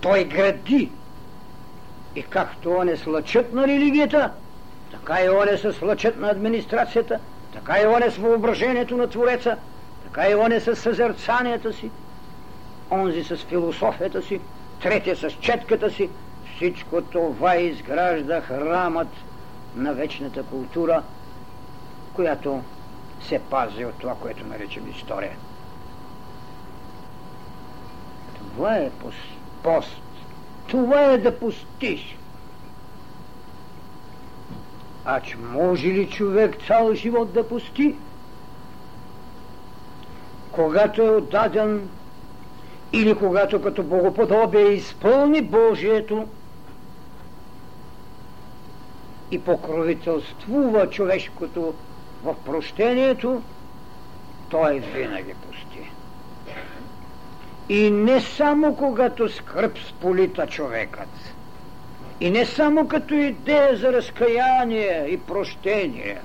[0.00, 0.90] той гради.
[2.16, 4.30] И както он е слъчът на религията,
[4.90, 7.18] така и он е с лъчът на администрацията,
[7.52, 9.56] така и он е с въображението на Твореца,
[10.04, 11.90] така и он е с съзерцанията си,
[12.90, 14.40] онзи с философията си,
[14.82, 16.10] третия с четката си.
[16.56, 19.08] Всичко това изгражда храмът
[19.78, 21.02] на вечната култура,
[22.14, 22.60] която
[23.20, 25.36] се пази от това, което наричам история.
[28.38, 28.90] Това е
[29.62, 29.92] пост.
[30.68, 32.16] Това е да пустиш.
[35.04, 37.94] Ач може ли човек цял живот да пусти?
[40.52, 41.88] Когато е отдаден
[42.92, 46.28] или когато като богоподобие изпълни Божието
[49.30, 51.74] и покровителствува човешкото
[52.24, 53.42] в прощението,
[54.50, 55.90] той винаги пусти.
[57.68, 61.08] И не само когато скръп сполита човекът,
[62.20, 66.18] и не само като идея за разкаяние и прощение,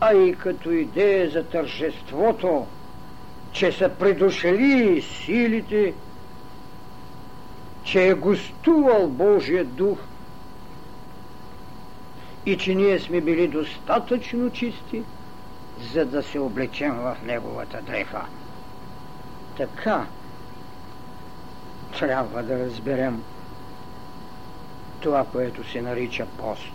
[0.00, 2.66] а и като идея за тържеството,
[3.52, 5.94] че са придошли силите,
[7.84, 9.98] че е гостувал Божия дух
[12.46, 15.02] и че ние сме били достатъчно чисти,
[15.92, 18.26] за да се облечем в неговата дреха.
[19.56, 20.06] Така
[21.98, 23.22] трябва да разберем
[25.00, 26.72] това, което се нарича пост.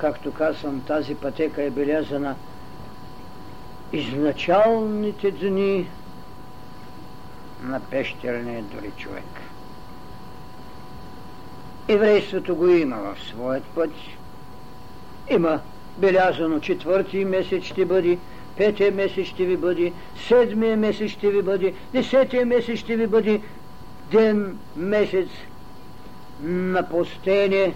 [0.00, 2.36] Както казвам, тази пътека е белязана
[3.92, 5.90] изначалните дни
[7.62, 9.43] на пещерния дори човек.
[11.88, 13.90] Еврейството го има в своят път.
[15.30, 15.60] Има
[15.98, 18.18] белязано четвърти месец ще бъде,
[18.56, 19.92] петия месец ще ви бъде,
[20.28, 23.42] седмия месец ще ви бъде, десетия месец ще ви бъде,
[24.10, 25.28] ден, месец
[26.40, 27.74] на постение,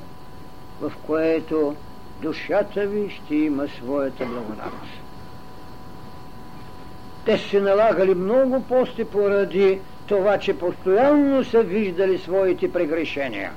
[0.81, 1.77] в което
[2.23, 4.73] душата ви ще има своята благодат.
[7.25, 13.53] Те се налагали много пости поради това, че постоянно са виждали своите прегрешения.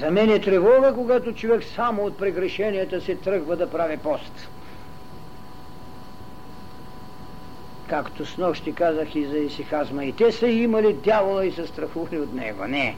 [0.00, 4.48] За мен е тревога, когато човек само от прегрешенията се тръгва да прави пост.
[7.86, 12.18] както с нощи казах и за исихазма, и те са имали дявола и са страхували
[12.18, 12.66] от него.
[12.66, 12.96] Не.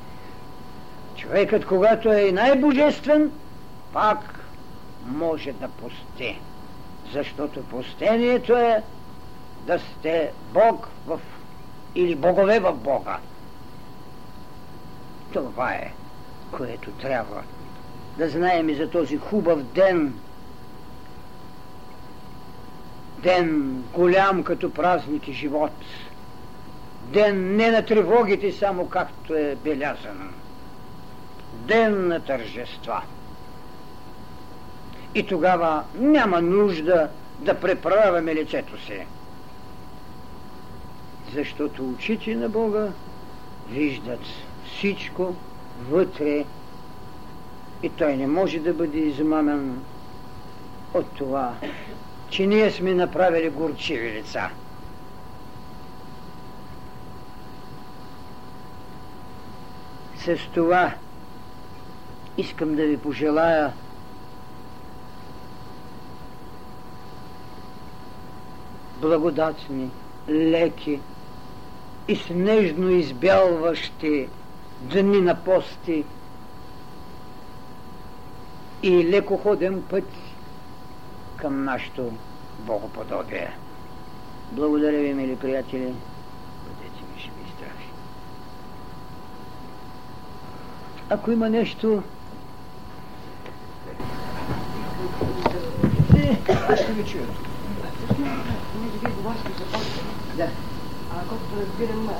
[1.16, 3.32] Човекът, когато е най-божествен,
[3.92, 4.40] пак
[5.06, 6.38] може да посте.
[7.12, 8.82] Защото постението е
[9.66, 11.20] да сте Бог в...
[11.94, 13.18] или богове в Бога.
[15.32, 15.92] Това е,
[16.50, 17.42] което трябва
[18.18, 20.14] да знаем и за този хубав ден.
[23.18, 25.72] Ден голям като празник и живот.
[27.02, 30.30] Ден не на тревогите, само както е белязано.
[31.52, 33.02] Ден на тържества.
[35.14, 39.06] И тогава няма нужда да преправяме лицето си.
[41.34, 42.88] Защото очите на Бога
[43.70, 44.20] виждат
[44.64, 45.34] всичко
[45.80, 46.44] вътре
[47.82, 49.84] и той не може да бъде измамен
[50.94, 51.54] от това,
[52.30, 54.50] че ние сме направили горчиви лица.
[60.18, 60.94] С това
[62.38, 63.72] искам да ви пожелая
[69.00, 69.90] благодатни,
[70.28, 71.00] леки
[72.08, 74.28] и снежно избялващи
[74.80, 76.04] дни на пости
[78.82, 80.04] и лекоходен път
[81.36, 82.12] към нашето
[82.58, 83.56] богоподобие.
[84.52, 85.94] Благодаря ви, мили приятели.
[86.64, 87.90] Бъдете ми живи и здрави.
[91.10, 92.02] Ако има нещо...
[96.14, 97.26] Не, аз ще ви чуя.
[98.08, 99.84] Понеже вие говорите за Бога,
[100.36, 100.48] Да.
[101.14, 102.12] а колкото разбирам, е,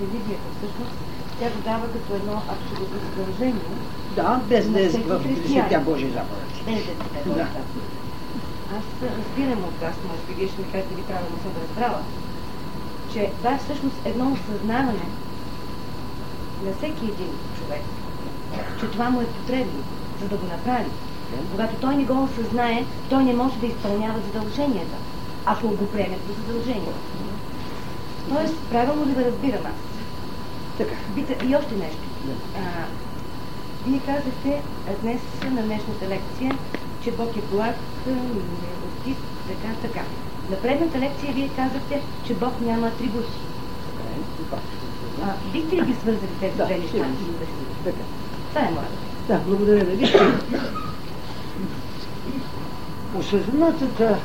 [0.00, 0.92] религията всъщност,
[1.40, 3.70] тя го дава като едно абсолютно задължение.
[4.16, 5.18] Да, без да е в.
[5.18, 6.48] Десетя Божия заповед.
[6.66, 7.34] Без да Да.
[7.34, 7.46] да.
[8.76, 8.84] Аз
[9.18, 12.00] разбирам от вас, може би вие ще ми кажете, ви правилно съм разбрала,
[13.12, 15.06] че това е всъщност едно осъзнаване
[16.64, 17.84] на всеки един човек,
[18.80, 19.80] че това му е потребно,
[20.20, 20.90] за да го направи.
[21.50, 24.96] Когато той не го осъзнае, той не може да изпълнява задълженията,
[25.46, 26.92] ако го приеме по задължение.
[28.28, 29.95] Тоест, правилно ли да разбирам аз?
[30.78, 30.94] Така.
[31.14, 32.00] Бита, и още нещо.
[32.56, 32.84] А,
[33.86, 34.62] вие казахте
[35.02, 35.20] днес
[35.50, 36.58] на днешната лекция,
[37.04, 39.16] че Бог е благ, милостив,
[39.48, 40.00] така, така.
[40.50, 43.32] На предната лекция вие казахте, че Бог няма атрибути.
[45.22, 47.06] А, бихте ли ги свързали тези две неща?
[47.84, 48.02] Така.
[48.48, 48.96] Това е моята.
[49.28, 49.96] Да, благодаря ви.
[49.96, 50.18] Вижте,
[53.18, 54.18] осъзнатата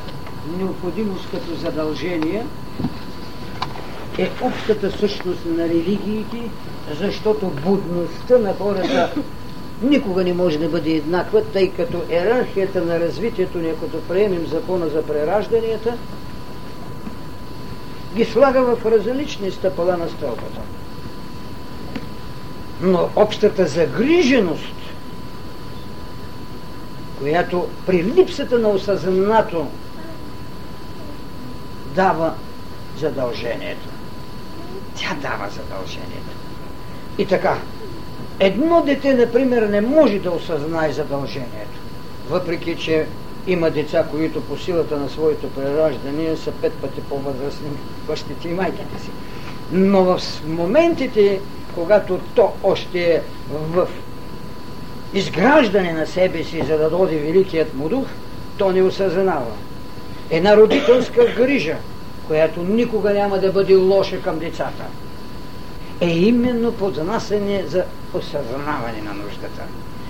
[0.58, 2.46] необходимост като задължение
[4.18, 6.50] е общата същност на религиите,
[7.00, 9.14] защото будността на хората
[9.82, 14.88] никога не може да бъде еднаква, тъй като иерархията на развитието ни, като приемем закона
[14.88, 15.96] за преражданията,
[18.14, 20.60] ги слага в различни стъпала на стълбата.
[22.80, 24.74] Но общата загриженост,
[27.18, 29.66] която при липсата на осъзнато
[31.94, 32.34] дава
[32.98, 33.91] задължението.
[34.94, 36.36] Тя дава задължението.
[37.18, 37.58] И така,
[38.40, 41.80] едно дете, например, не може да осъзнае задължението,
[42.28, 43.06] въпреки че
[43.46, 47.70] има деца, които по силата на своето прераждане са пет пъти по-възрастни
[48.06, 49.10] бащите и майките си.
[49.70, 51.40] Но в моментите,
[51.74, 53.88] когато то още е в
[55.12, 58.08] изграждане на себе си, за да доди великият му дух,
[58.56, 59.56] то не осъзнава.
[60.30, 61.76] Една родителска грижа,
[62.26, 64.84] която никога няма да бъде лоша към децата,
[66.00, 69.62] е именно поднасене за осъзнаване на нуждата.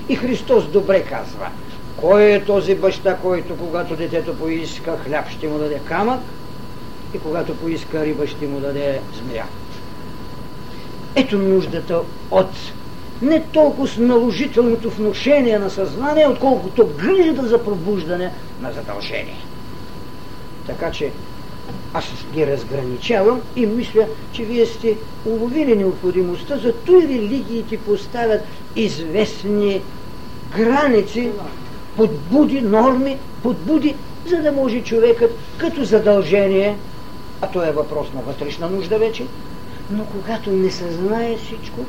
[0.09, 1.49] И Христос добре казва,
[1.97, 6.21] кой е този баща, който когато детето поиска хляб ще му даде камък
[7.15, 9.47] и когато поиска риба ще му даде змия.
[11.15, 12.57] Ето нуждата от
[13.23, 19.47] не толкова с наложителното вношение на съзнание, отколкото грижата за пробуждане на задължение.
[20.67, 21.13] Така че
[21.95, 28.40] аз ги разграничавам и мисля, че вие сте уловили необходимостта, за и религиите поставят
[28.76, 29.82] известни
[30.57, 31.32] граници,
[31.97, 36.78] подбуди, норми, подбуди, за да може човекът като задължение,
[37.40, 39.26] а то е въпрос на вътрешна нужда вече,
[39.90, 41.86] но когато не съзнае всичко,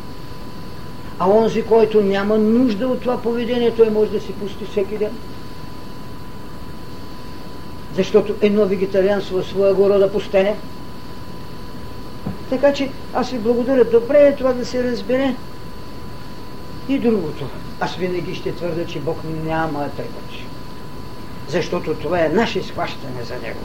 [1.19, 5.17] а онзи, който няма нужда от това поведение, той може да си пусти всеки ден.
[7.95, 10.55] Защото едно вегетарианство е своего рода пустене.
[12.49, 13.85] Така че аз ви благодаря.
[13.85, 15.35] Добре е това да се разбере.
[16.89, 17.47] И другото.
[17.79, 20.45] Аз винаги ще твърда, че Бог няма атрибути.
[21.47, 23.59] Защото това е наше схващане за Него.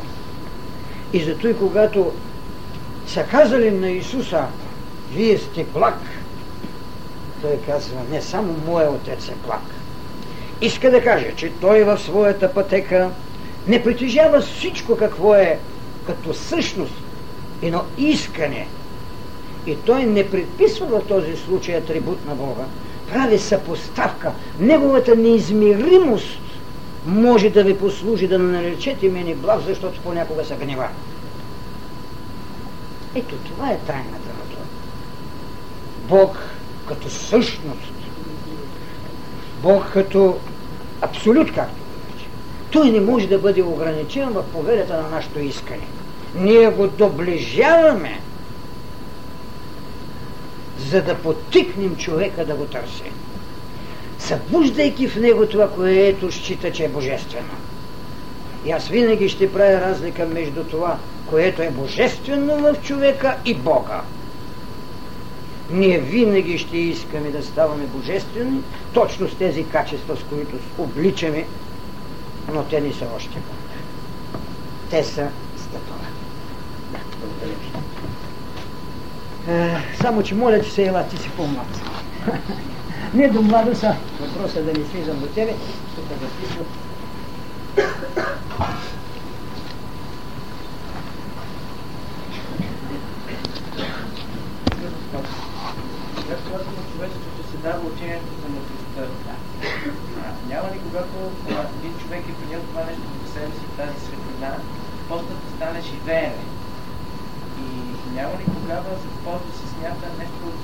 [1.12, 2.12] И зато и когато
[3.06, 4.44] са казали на Исуса,
[5.12, 5.98] вие сте благ,
[7.42, 9.62] той казва, не само моя отец е благ.
[10.60, 13.10] Иска да каже, че той в своята пътека
[13.68, 15.58] не притежава всичко какво е
[16.06, 16.92] като същност,
[17.62, 18.68] едно искане.
[19.66, 22.64] И той не предписва в този случай атрибут на Бога,
[23.12, 24.32] прави съпоставка.
[24.60, 26.38] Неговата неизмеримост
[27.06, 30.88] може да ви послужи да наречете мене благ, защото понякога се гнева.
[33.14, 34.64] Ето това е тайната на това.
[36.08, 36.38] Бог
[36.88, 37.92] като същност,
[39.62, 40.38] Бог като
[41.02, 41.77] абсолют, както
[42.70, 45.86] той не може да бъде ограничен в поведата на нашето искане.
[46.34, 48.20] Ние го доближаваме,
[50.90, 53.12] за да потикнем човека да го търси
[54.18, 57.54] събуждайки в него това, което счита, че е божествено.
[58.66, 64.00] И аз винаги ще правя разлика между това, което е божествено в човека и Бога.
[65.70, 68.60] Ние винаги ще искаме да ставаме божествени,
[68.92, 71.44] точно с тези качества, с които обличаме,
[72.52, 73.56] но те не са още Бог.
[74.90, 76.08] Те са стъпала.
[76.92, 77.68] Да, благодаря ви.
[79.52, 81.80] Е, само, че моля, че се ела, ти си по-млад.
[83.14, 83.96] Не до младоса.
[84.20, 85.54] Въпросът да не слизам до тебе.
[85.96, 86.60] Тук да пиша.
[96.92, 99.47] човечеството се дава учението за мъдростта.
[100.46, 101.16] Няма ли когато
[101.78, 104.52] един човек е принял това нещо в себе си, тази светлина,
[105.08, 106.44] после да стане живеене?
[107.64, 107.66] И
[108.16, 110.58] няма ли тогава за какво да се смята нещо от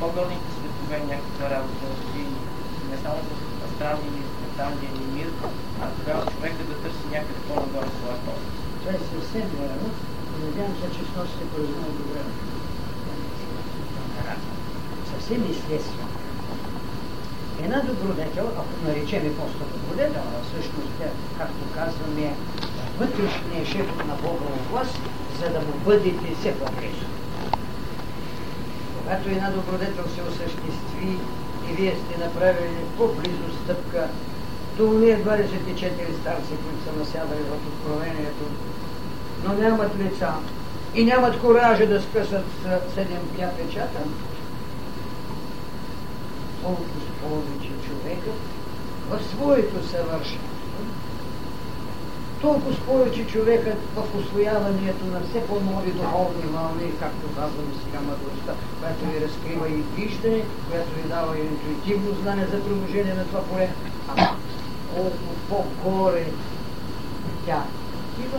[0.00, 1.86] по-горните светове някаква работа
[2.20, 2.22] и
[2.90, 3.30] не само в
[3.68, 5.28] астралния или менталния ни мир,
[5.82, 8.46] а тогава човека да търси някъде по-нагоре своя пост.
[8.80, 9.88] Това е съвсем верно.
[10.40, 12.22] Надявам се, че с нощ се познава добре.
[15.10, 16.15] Съвсем естествено.
[17.64, 20.92] Една добродетел, ако наречеме просто добродетел, а всъщност
[21.38, 22.34] както казваме,
[22.98, 24.88] вътрешния шеф на Бога у вас,
[25.40, 27.06] за да му бъдете все по-близо.
[28.98, 31.18] Когато една добродетел се осъществи
[31.70, 34.08] и вие сте направили по-близо стъпка
[34.76, 35.40] до уния 24
[36.20, 38.44] старци, които са насядали в откровението,
[39.44, 40.28] но нямат лица
[40.94, 42.44] и нямат коража да скъсат
[42.94, 43.48] седем пя
[46.74, 48.30] печата, колко повече човека
[49.10, 50.56] в своето съвършенство
[52.40, 58.52] толкова с повече човекът в освояването на все по-нови духовни вълни, както казваме сега мъдростта,
[58.80, 63.42] която ви разкрива и виждане, която ви дава и интуитивно знание за приложение на това
[63.42, 63.68] поле,
[64.08, 64.30] а
[64.94, 65.16] колко
[65.48, 66.26] по-горе
[67.46, 67.64] тя
[68.12, 68.38] отива,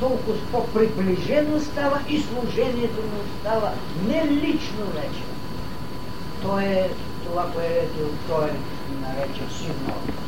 [0.00, 3.70] толкова по-приближено става и служението му става
[4.08, 5.22] не лично вече.
[6.42, 6.90] То е
[7.24, 8.50] това, което той
[9.00, 10.22] нарече сигурност.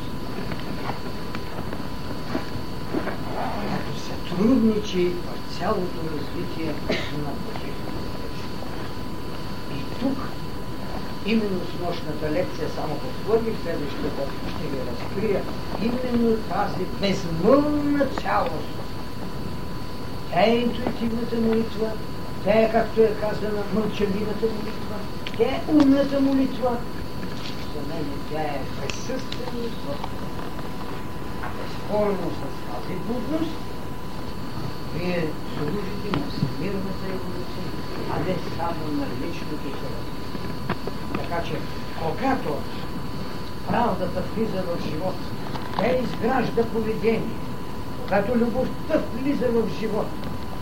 [4.35, 6.67] сътрудничи в цялото развитие
[7.25, 7.93] на Божието.
[9.73, 10.19] И тук,
[11.27, 15.43] именно с нощната лекция, само подходих, следващата ще ви разкрия,
[15.83, 18.75] именно тази безмълна цялост.
[20.31, 21.91] Тя е интуитивната молитва,
[22.45, 24.97] тя е, както е казана, мълчаливата молитва,
[25.37, 26.77] тя е умната молитва.
[27.75, 30.25] За мен тя е присъственост в
[31.43, 33.57] а безспорно с тази будност
[34.95, 37.67] вие служите на всемирната еволюция,
[38.13, 40.05] а не само на личното човек.
[41.15, 41.55] Така че,
[42.03, 42.57] когато
[43.69, 45.15] правдата влиза в живот,
[45.79, 47.37] тя изгражда поведение.
[48.03, 50.07] Когато любовта влиза в живот,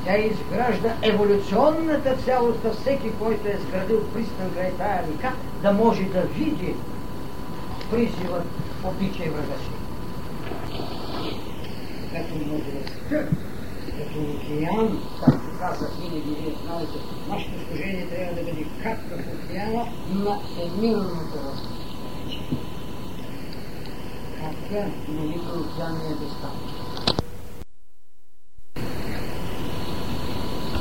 [0.05, 5.33] тя изгражда еволюционната цялост на всеки, който е сградил пристан край тая река,
[5.63, 6.75] да може да види
[7.91, 8.45] призивът
[8.85, 9.71] обичай врага си.
[12.13, 13.37] Като мъдростта
[13.99, 16.99] като океан, както казах винаги, вие знаете,
[17.29, 22.59] нашето служение трябва да бъде капка в океана на емирното развитие.
[24.41, 26.82] Капка, но никой океан не е достатъчно.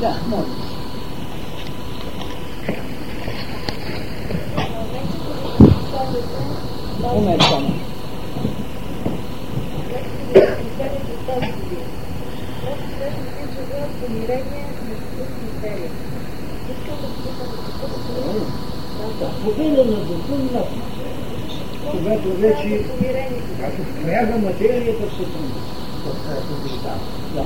[0.01, 0.49] Да, може.
[7.15, 7.69] Умер само.
[14.01, 14.93] помирение на
[15.53, 15.91] материя.
[16.71, 20.65] Искам да питам какъв Победа на духа
[21.91, 22.85] Когато вече,
[23.55, 25.80] когато впряга материята в сътрудност.
[26.49, 27.03] Побеждава.
[27.35, 27.43] Да.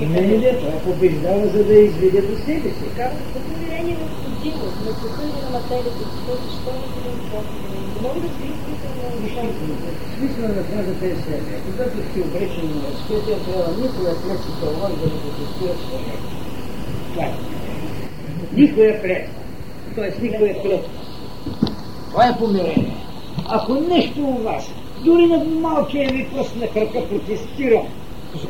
[0.00, 2.86] И не, той побеждава, за да изведе до себе си.
[2.96, 3.12] Как?
[3.34, 6.86] Помирение на судимост, на духа или на материята, защото защо не
[7.24, 7.40] това
[7.94, 9.54] Не мога да се изпитам на нещата.
[10.16, 11.58] Смисъл на фразата е следния.
[11.66, 16.20] Когато си обречен на възпитие, трябва никоя клетка да не протестира човек.
[17.12, 17.32] Това е.
[18.52, 19.30] Никоя клетка.
[19.94, 20.90] Тоест никоя клетка.
[22.10, 22.96] Това е помирение.
[23.48, 24.64] Ако нещо у вас,
[25.04, 27.82] дори на малкия ви пръст на крака протестира,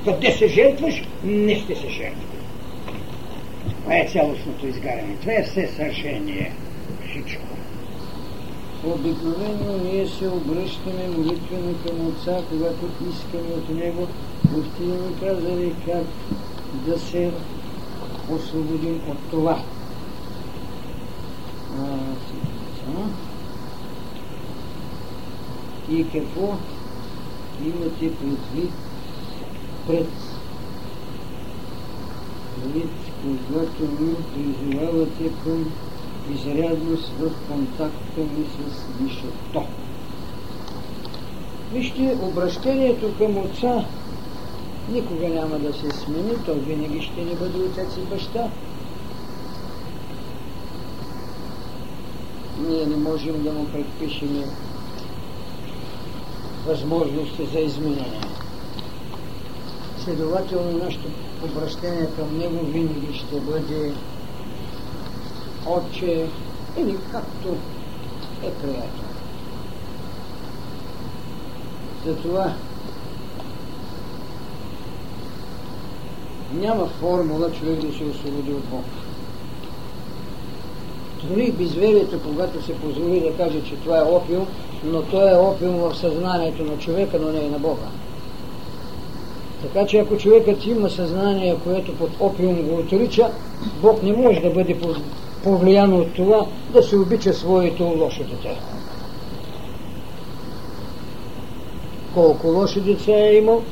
[0.04, 2.22] къде се жертваш, не ще се жертва.
[3.82, 5.16] Това е цялостното изгаряне.
[5.20, 6.52] Това е все съвършение.
[7.10, 7.42] Всичко.
[8.86, 14.06] Обикновено ние се обръщаме молитвено към Отца, когато искаме от Него.
[14.52, 16.04] Мufti ни казали как
[16.86, 17.30] да се
[18.30, 19.62] освободим от това.
[21.78, 21.98] А,
[25.90, 26.56] и какво
[27.64, 28.72] имате предвид
[29.86, 30.08] пред
[32.66, 32.90] вид,
[33.22, 35.72] когато ми призовавате към
[36.34, 39.64] изрядност в контакта ми с Висшето.
[41.72, 43.84] Вижте, обращението към Отца
[44.92, 48.50] никога няма да се смени, той винаги ще ни бъде отец и баща.
[52.68, 54.44] Ние не можем да му предпишем
[56.68, 58.20] възможности за изменение.
[60.04, 61.08] Следователно, нашето
[61.44, 63.92] обращение към него винаги ще бъде
[65.66, 66.26] отче
[66.78, 67.48] или както
[68.42, 69.08] е приятел.
[72.06, 72.54] Затова
[76.52, 78.84] няма формула човек да се освободи от Бог.
[81.24, 84.46] Дори безверието, когато се позволи да каже, че това е опиум,
[84.84, 87.86] но то е опиум в съзнанието на човека, но не и на Бога.
[89.62, 93.30] Така че ако човекът има съзнание, което под опиум го отрича,
[93.82, 94.76] Бог не може да бъде
[95.44, 98.60] повлиян от това да се обича своето лошо дете.
[102.14, 103.62] Колко лоши деца е имал,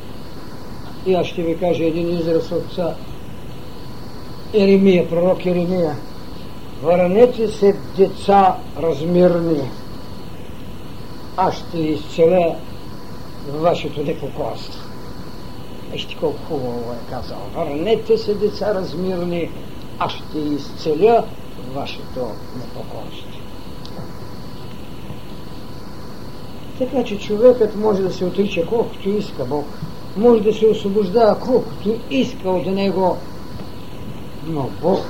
[1.06, 2.78] и аз ще ви кажа един израз от
[4.54, 5.96] Еремия, пророк Еремия.
[6.82, 9.70] Върнете се, деца размирни,
[11.36, 12.56] аз ще изцеля
[13.52, 14.82] вашето непокорство.
[15.92, 17.38] Вижте колко хубаво е казал.
[17.54, 19.50] Върнете се, деца размирни,
[19.98, 21.24] аз ще изцеля
[21.74, 23.26] вашето непокорство.
[26.78, 29.66] Така че човекът може да се отрича колкото иска Бог.
[30.16, 33.16] Може да се освобождава колкото иска от него,
[34.46, 35.00] но Бог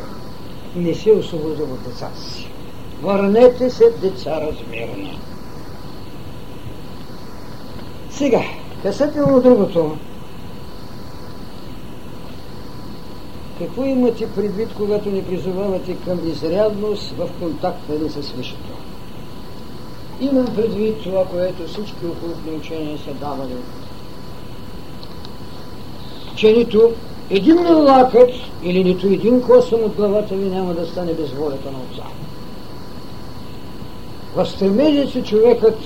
[0.76, 2.48] не се освобожда от децата си.
[3.02, 5.18] Върнете се, деца размирни.
[8.16, 8.42] Сега,
[8.82, 9.96] касателно другото,
[13.58, 18.72] какво имате предвид, когато ни призовавате към изрядност в контакта ни с Висшето?
[20.20, 23.56] Имам предвид това, което всички околотни учения са давали.
[26.36, 26.92] Че нито
[27.30, 28.30] един лакът
[28.62, 32.02] или нито един косъм от главата ви няма да стане без волята на Отца.
[34.36, 34.46] В
[35.10, 35.78] се човекът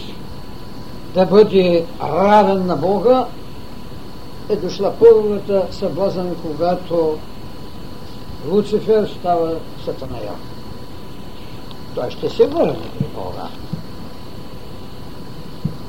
[1.14, 3.26] да бъде равен на Бога,
[4.48, 7.18] е дошла първата съблазън, когато
[8.48, 10.32] Луцифер става сатаная.
[11.94, 13.48] Той ще се върне при Бога.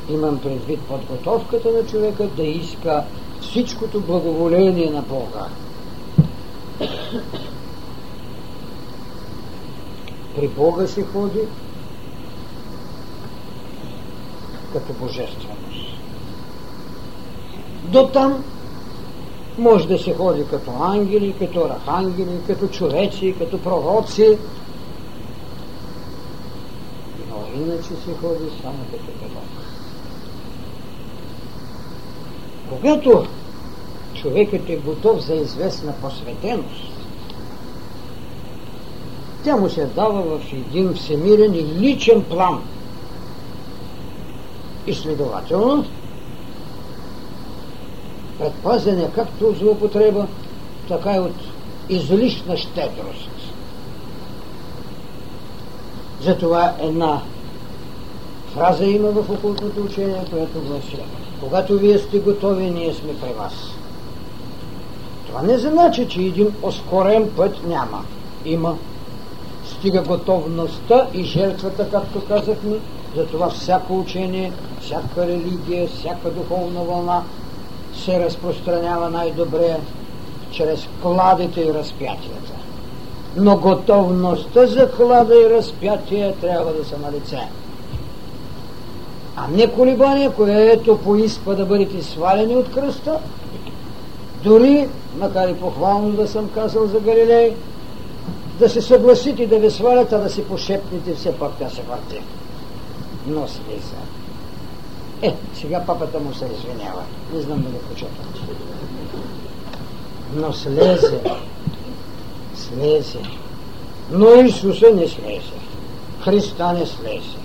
[0.09, 3.03] Имам предвид подготовката на човека да иска
[3.41, 5.45] всичкото благоволение на Бога.
[10.35, 11.41] При Бога се ходи
[14.73, 15.61] като божественост.
[17.83, 18.43] До там
[19.57, 24.37] може да се ходи като ангели, като архангели, като човеци, като пророци,
[27.29, 29.43] но иначе се ходи само като Бог.
[32.69, 33.25] Когато
[34.13, 36.91] човекът е готов за известна посветеност,
[39.43, 42.63] тя му се дава в един всемирен и личен план–
[44.87, 45.85] и следователно,
[48.39, 50.27] предпазен е както от злоупотреба,
[50.87, 51.35] така и от
[51.89, 53.29] излишна щедрост.
[56.21, 57.21] Затова една
[58.53, 60.97] фраза има в окултното учение, която гласи
[61.39, 63.53] Когато вие сте готови, ние сме при вас.
[65.27, 68.05] Това не значи, че един ускорен път няма.
[68.45, 68.77] Има.
[69.65, 72.77] Стига готовността и жертвата, както казахме,
[73.15, 74.51] затова всяко учение,
[74.81, 77.23] всяка религия, всяка духовна вълна
[77.95, 79.77] се разпространява най-добре
[80.51, 82.51] чрез кладите и разпятията.
[83.35, 87.39] Но готовността за клада и разпятие трябва да са на лице.
[89.35, 93.19] А не колебание, което поиска да бъдете свалени от кръста,
[94.43, 94.87] дори,
[95.19, 97.55] макар и похвално да съм казал за Галилей,
[98.59, 102.21] да се съгласите да ви свалят, а да си пошепнете, все пак да се върти.
[103.27, 103.95] Но слиза.
[105.21, 107.03] Е, сега папата му се извинява.
[107.33, 108.39] Не знам дали почетвате.
[110.35, 111.21] Но слезе.
[112.55, 113.19] Слезе.
[114.11, 115.59] Но Исуса не слезе.
[116.23, 117.37] Христа не слезе.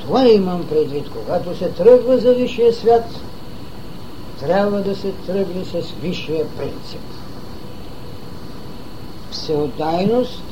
[0.00, 1.06] Това имам предвид.
[1.10, 3.04] Когато се тръгва за висшия свят,
[4.40, 7.00] трябва да се тръгне с висшия принцип.
[9.30, 10.42] Всеотайност,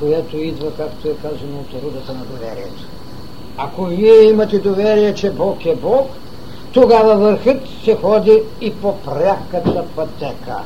[0.00, 2.84] която идва, както е казано, от рудата на доверието.
[3.58, 6.10] Ако вие имате доверие, че Бог е Бог,
[6.72, 10.58] тогава върхът се ходи и по пряката пътека.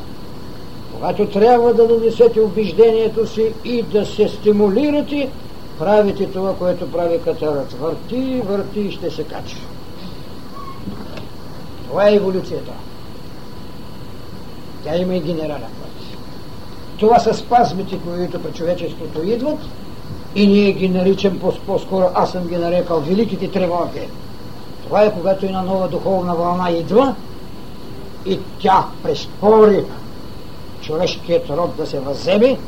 [0.94, 5.30] Когато трябва да донесете убеждението си и да се стимулирате,
[5.78, 7.72] правите това, което прави катерът.
[7.72, 9.56] Върти, върти и ще се качи.
[11.88, 12.72] Това е еволюцията.
[14.84, 16.09] Тя има и генерален път.
[17.00, 19.58] Това са спазмите, които при човечеството идват
[20.34, 24.00] и ние ги наричам по-скоро, аз съм ги нарекал великите тревоги.
[24.84, 27.14] Това е когато една нова духовна вълна идва
[28.26, 29.84] и тя преспори
[30.80, 32.58] човешкият род да се въземе,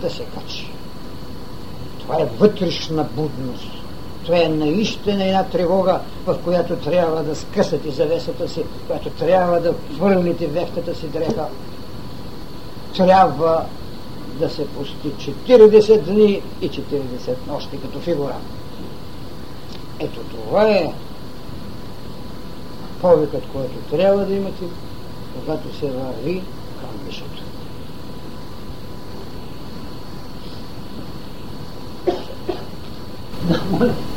[0.00, 0.70] да се качи.
[2.00, 3.68] Това е вътрешна будност.
[4.24, 9.74] Това е наистина една тревога, в която трябва да скъсате завесата си, която трябва да
[9.98, 11.46] върнете вехтата си дреха.
[12.96, 13.64] Трябва
[14.40, 16.80] да се пости 40 дни и 40
[17.48, 18.36] нощи като фигура.
[19.98, 20.92] Ето това е
[23.00, 24.64] повикът, който трябва да имате,
[25.40, 26.42] когато се върви
[26.80, 27.42] към висшето.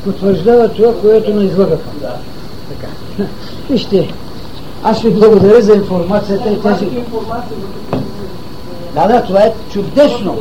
[0.04, 1.90] Потвърждава това, което не излагаха.
[2.00, 2.16] Да.
[2.68, 2.92] Така.
[3.70, 4.14] Вижте,
[4.82, 6.86] аз ви благодаря за информацията и тези...
[8.94, 10.38] Да, да, това е чудесно.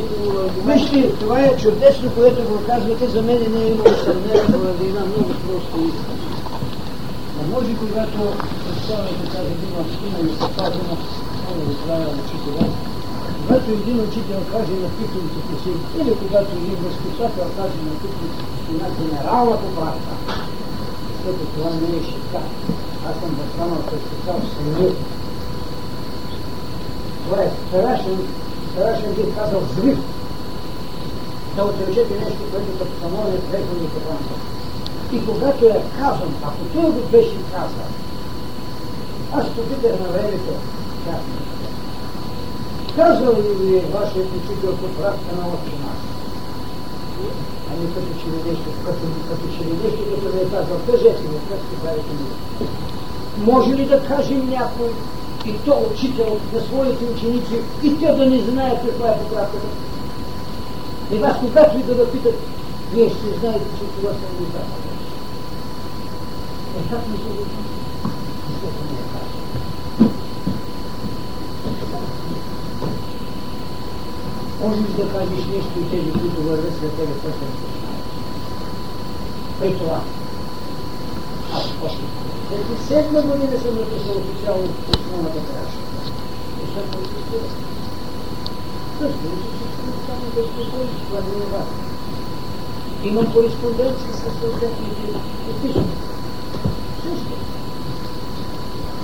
[0.66, 3.08] Вижте, това е чудесно, което го казвате.
[3.08, 6.16] За мен не е имало съмнение поради една много проста истина.
[7.38, 8.18] Не може, когато
[8.66, 10.96] представяте тази дума, има и се казано,
[11.44, 12.68] много ви правя учителя,
[13.42, 15.70] когато един учител каже на пикниците си,
[16.00, 20.12] или когато един възпитател каже на пикниците си на генерална поправка,
[21.12, 22.40] защото това не е шика.
[23.08, 24.94] Аз съм възстанал с така в съмнение.
[27.24, 28.18] Това е страшен,
[28.72, 29.98] страшен бих казал взрив.
[31.56, 34.42] Да отречете нещо, което като станови преходни и така нататък.
[35.12, 37.88] И когато е казан, ако той го беше казал,
[39.32, 40.52] аз попитах на времето,
[41.06, 41.20] как
[42.96, 46.00] Казал ли ви е вашият учител поправка на още нас?
[47.70, 51.22] Ами като че ли нещо, като, като че ли нещо, като ви е казал, кажете
[51.22, 52.26] ми, как ще правите ми?
[53.52, 54.90] Може ли да кажем някой,
[55.46, 59.66] и то учител на своите ученици, и те да не знаят каква е поправката?
[61.12, 62.34] И вас, когато ви да да питат,
[62.92, 64.82] вие ще знаете, че това съм ви казал.
[66.78, 67.44] Е, как не се го
[68.52, 69.02] Защото не
[74.62, 74.68] е казал.
[74.68, 77.50] Може ли да кажеш нещо и тези, които вървят след тебе, което не?
[79.60, 80.00] При това.
[81.54, 82.02] Аз още.
[82.48, 85.82] След седма година съм написал официално основната крачка.
[86.62, 87.48] И съм протестирал.
[89.00, 91.92] Разбира се, всичко само да спокоиш, това не е важно.
[93.04, 95.18] Имам кореспонденция с съответните
[95.50, 95.96] описания.
[97.02, 97.32] Също.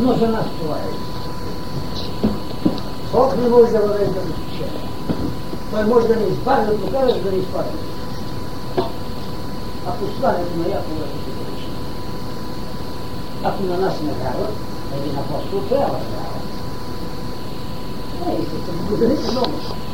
[0.01, 0.89] Но за нас това е.
[3.13, 4.98] Бог не може да въвежда изключение.
[5.71, 7.69] Той може да ни избави, да покажеш да ни изпади.
[9.87, 11.75] Ако свалянето на Якова е категорично.
[13.45, 14.55] Ако на нас не вярват,
[14.97, 16.39] един апостол трябва да вярва.
[18.27, 19.53] Не, искате, благодаря се много.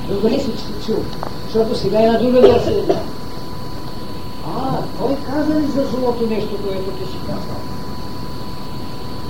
[0.09, 1.03] Благодаря се, че чул.
[1.45, 2.85] Защото сега е на друга версия.
[4.47, 7.61] А, той каза ли за злото нещо, което ти си казал?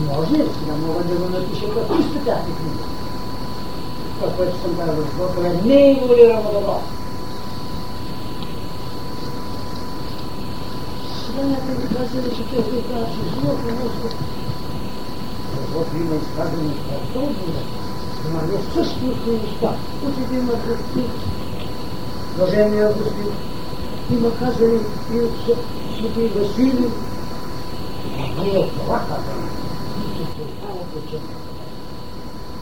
[0.06, 2.84] Може, сега мога да го напиша като иска тази книга.
[4.20, 6.80] Това, което съм казал, защото е не е еволюирано добро.
[15.56, 16.74] Защото има изказани
[17.14, 17.62] по-добре.
[18.28, 19.74] Има не същите неща.
[20.06, 21.10] Учите има гръбки.
[22.36, 23.32] Блажения Августин.
[24.10, 24.80] Има казали
[25.14, 25.58] и от
[25.98, 26.90] Свети Василий.
[28.38, 29.48] Ние това казваме.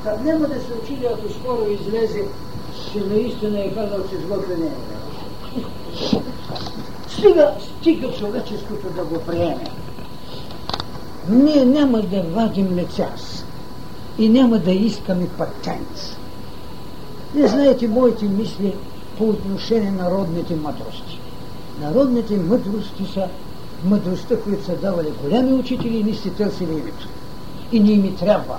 [0.04, 2.24] Как няма да се учили, ако скоро излезе,
[2.92, 4.70] че наистина е казал, че злото не е.
[7.08, 9.64] Стига, стига човеческото да го приеме.
[11.28, 13.44] Ние няма да вадим лицас
[14.18, 16.18] и няма да искаме патент.
[17.34, 18.74] Не знаете моите мисли
[19.18, 21.20] по отношение на родните мъдрости.
[21.80, 23.28] Народните мъдрости са
[23.84, 27.08] мъдростта, които са давали голями учители и ни сте търсили името.
[27.72, 28.56] И ни ми трябва,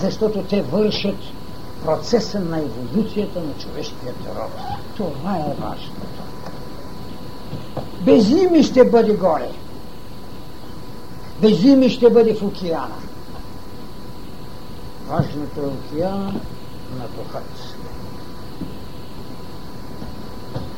[0.00, 1.16] защото те вършат
[1.84, 4.52] процеса на еволюцията на човешкият род.
[4.96, 6.00] Това е важното.
[8.00, 9.50] Без ими ще бъде горе.
[11.40, 12.96] Без ими ще бъде в океана.
[15.08, 16.34] Важното е океана
[16.98, 17.74] на духът.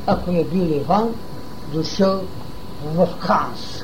[0.07, 1.15] Ако е бил Иван,
[1.73, 2.21] дошъл
[2.95, 3.83] в Ханс.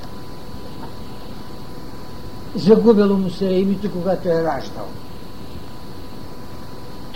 [2.55, 4.87] Загубило му се името, когато е раждал.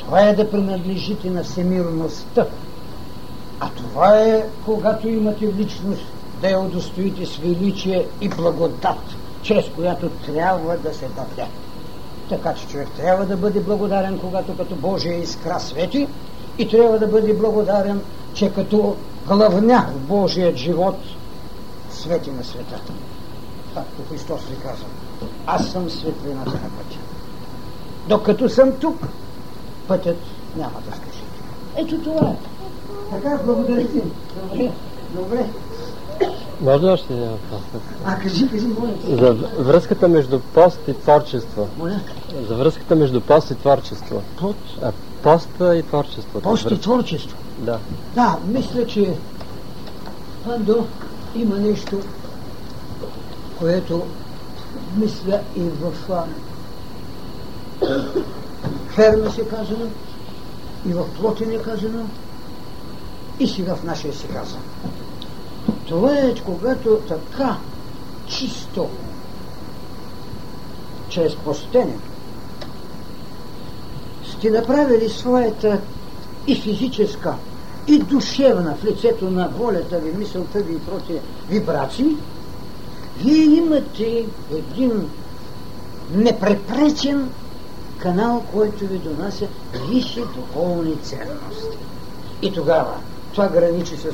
[0.08, 2.46] Това е да принадлежите на всемирността.
[3.60, 6.06] А това е, когато имате личност,
[6.42, 8.98] да я удостоите с величие и благодат,
[9.42, 11.50] чрез която трябва да се даде.
[12.30, 16.08] Така че човек трябва да бъде благодарен, когато като Божия искра свети
[16.58, 18.02] и трябва да бъде благодарен,
[18.34, 18.96] че като
[19.28, 20.98] главня в Божият живот
[21.92, 22.80] свети на света.
[23.74, 24.84] Както Христос ви каза.
[25.46, 27.00] Аз съм светлината на пътя.
[28.08, 29.08] Докато съм тук,
[29.88, 30.18] пътят
[30.58, 31.24] няма да скажи.
[31.76, 32.36] Ето това е.
[33.12, 34.02] Така, благодаря ти.
[34.52, 34.72] Добре.
[35.16, 35.46] Добре.
[36.62, 37.62] Може ли още един въпрос?
[38.06, 39.18] А, кажи, кажи, моля.
[39.18, 39.34] За
[39.64, 41.68] връзката между пост и творчество.
[41.78, 42.00] Моля.
[42.48, 44.22] За връзката между пост и творчество.
[44.38, 44.92] Плод, А,
[45.24, 46.42] поста и творчеството.
[46.50, 47.38] пост и творчество.
[47.58, 47.80] Да.
[48.16, 49.14] Да, мисля, че
[50.46, 50.86] Пандо
[51.36, 52.00] има нещо,
[53.60, 54.02] което
[54.98, 55.92] мисля и в
[58.64, 59.86] а, Ферма се казано,
[60.86, 62.06] и в Плотин е казано,
[63.40, 64.60] и сега в нашия се казва.
[65.88, 67.58] Това е, когато така
[68.28, 68.90] чисто,
[71.10, 72.10] чрез постенето,
[74.32, 75.82] сте направили своята
[76.48, 77.34] и физическа,
[77.88, 82.16] и душевна в лицето на волята ви, мисълта ви и прочие вибрации,
[83.18, 85.10] вие имате един
[86.14, 87.30] непрепречен
[87.98, 89.48] канал, който ви донася
[89.90, 91.78] висши духовни ценности.
[92.42, 92.94] И тогава
[93.32, 94.08] това граничи с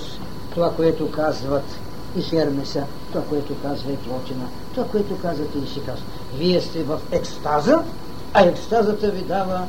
[0.54, 1.64] това, което казват
[2.16, 6.06] и Хермеса, това, което казва и Плотина, това, което казвате и си казва.
[6.38, 7.84] Вие сте в екстаза,
[8.34, 9.68] а екстазата ви дава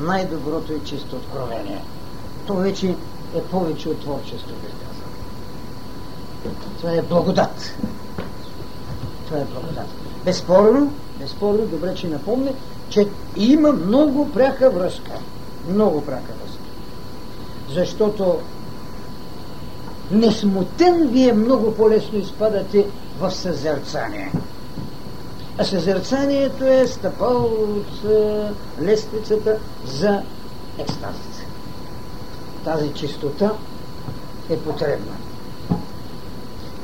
[0.00, 1.82] най-доброто и чисто откровение.
[2.46, 2.94] То вече
[3.34, 5.08] е повече от творчество, бих казал.
[6.80, 7.74] Това е благодат.
[9.26, 9.88] Това е благодат.
[10.24, 12.50] Безспорно, безспорно, добре, че напомня,
[12.88, 15.12] че има много пряка връзка.
[15.70, 16.62] Много пряка връзка.
[17.74, 18.38] Защото
[20.10, 22.86] несмутен вие много по-лесно изпадате
[23.20, 24.32] в съзерцание.
[25.58, 28.50] А съзерцанието е стъпал от е,
[28.82, 30.22] лествицата за
[30.78, 31.26] екстазата.
[32.64, 33.52] Тази чистота
[34.50, 35.12] е потребна.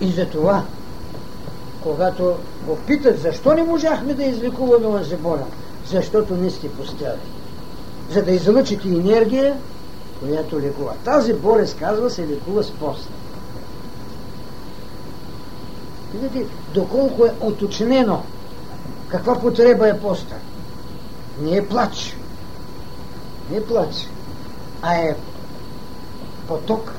[0.00, 0.62] И затова,
[1.82, 5.44] когато го питат, защо не можахме да излекуваме онзи болен,
[5.86, 7.20] защото не сте постели.
[8.10, 9.56] За да излъчите енергия,
[10.20, 10.92] която лекува.
[11.04, 13.08] Тази болест, казва, се лекува с пост.
[16.14, 18.22] Видите, доколко е оточнено
[19.08, 20.34] каква потреба е поста.
[21.40, 22.16] Не е плач.
[23.50, 24.08] Не е плач,
[24.82, 25.16] а е
[26.48, 26.92] поток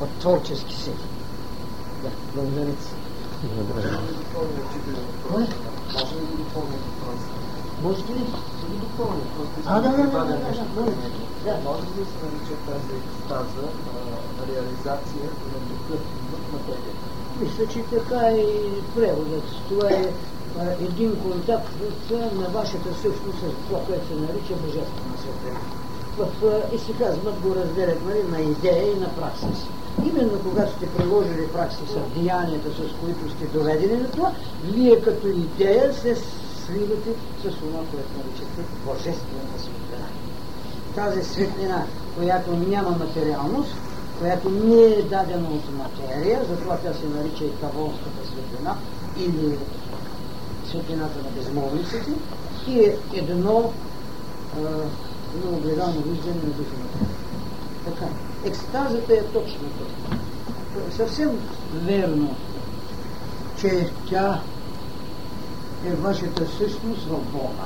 [0.00, 0.94] от творчески сили.
[2.02, 2.72] Да, благодаря.
[5.28, 5.46] Кой?
[5.94, 6.36] Може ли да го
[8.76, 9.24] допълня,
[9.66, 10.84] А, да, да, да, да, да,
[11.44, 11.58] да.
[11.64, 13.66] Може ли да се нарича тази екстаза
[14.48, 15.96] реализация на духа
[16.30, 17.04] в материята?
[17.40, 19.44] Мисля, че така е и преводът.
[19.68, 20.12] Това е
[20.80, 21.80] един контакт
[22.10, 25.60] на вашата същност с това, което се нарича божествена светлина.
[26.18, 29.66] в а, исихазмът го разделят на идея и на праксис.
[30.02, 34.32] Именно когато сте приложили праксиса, деянията, с които сте доведени до това,
[34.64, 36.16] вие като идея се
[36.66, 40.08] сливате с това, което наричате божествена светлина.
[40.94, 41.86] Тази светлина,
[42.16, 43.76] която няма материалност,
[44.18, 48.76] която не е дадена от материя, затова тя се нарича и таволската светлина
[49.18, 49.58] или
[50.70, 52.12] светлината на безмолниците
[52.68, 53.72] и е едно
[55.34, 56.98] едно огледално виждане на духовата.
[57.84, 58.33] Така.
[58.44, 60.16] Екстазата е точно това.
[60.96, 61.38] Съвсем
[61.74, 62.36] верно,
[63.60, 64.40] че тя
[65.86, 67.64] е вашата същност в Бога.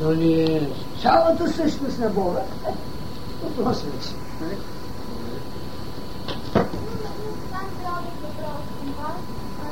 [0.00, 0.70] Дали е
[1.02, 2.40] цялата същност на Бога?
[3.42, 4.08] Въпрос вече.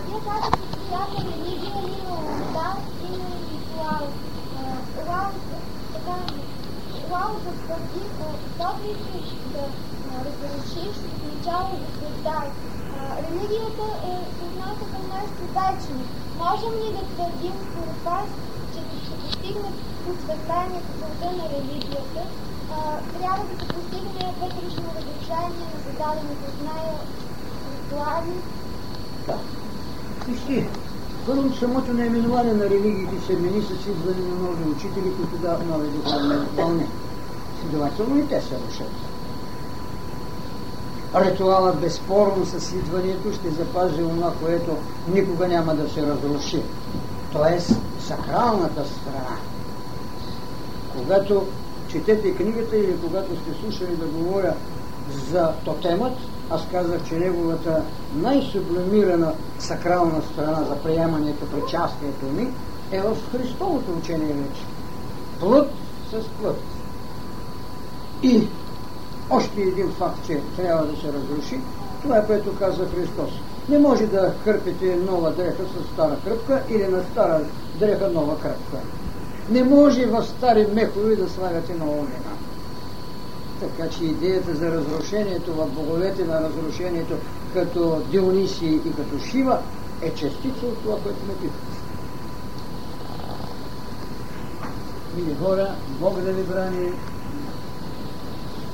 [0.07, 4.09] Вие казахте, че всяка религия има морал, има ритуал.
[4.99, 5.31] Ритуал,
[5.95, 6.45] ритуал
[7.19, 8.03] твърди,
[8.57, 9.65] когато искаш да
[10.25, 10.97] разрешиш,
[11.29, 12.49] начало да създай.
[13.25, 16.05] Религията е съзната към нашето вечни.
[16.43, 18.29] Можем ли да твърдим според вас,
[18.73, 19.71] че да се постигне
[20.05, 22.23] просветлението целта на религията,
[23.19, 26.97] трябва да се постигне вътрешно разрушение на зададените от нея
[27.75, 28.35] ритуали?
[29.27, 29.37] Да.
[30.27, 30.69] Вижте,
[31.27, 35.89] първо самото наименование на религиите се мени с идване на нови учители, които дават нови
[35.89, 36.87] духовни вълни.
[37.65, 38.91] Следователно и те се рушат.
[41.15, 44.77] Ритуалът безспорно с идването ще запази това, което
[45.15, 46.63] никога няма да се разруши.
[47.33, 49.37] Тоест сакралната страна.
[50.97, 51.47] Когато
[51.89, 54.55] четете книгата или когато сте слушали да говоря
[55.31, 56.13] за тотемът,
[56.51, 57.83] аз казах, че неговата
[58.17, 62.49] най-сублимирана сакрална страна за приемането, причастието ми
[62.93, 64.63] е в Христовото учение вече.
[65.41, 65.71] Плът
[66.11, 66.74] с плът.
[68.25, 68.43] И
[69.31, 71.61] още един факт, че трябва да се разруши,
[72.03, 73.31] това е което каза Христос.
[73.69, 77.41] Не може да хърпите нова дреха с стара кръпка или на стара
[77.79, 78.77] дреха нова кръпка.
[79.51, 82.35] Не може в стари мехови да слагате нова вина.
[83.61, 87.15] Така че идеята за разрушението в боговете на разрушението
[87.55, 89.59] като Дионисий и като Шива
[90.03, 91.75] е частица от това, което ме питате.
[95.17, 96.93] Мили хора, Бог да ви брани,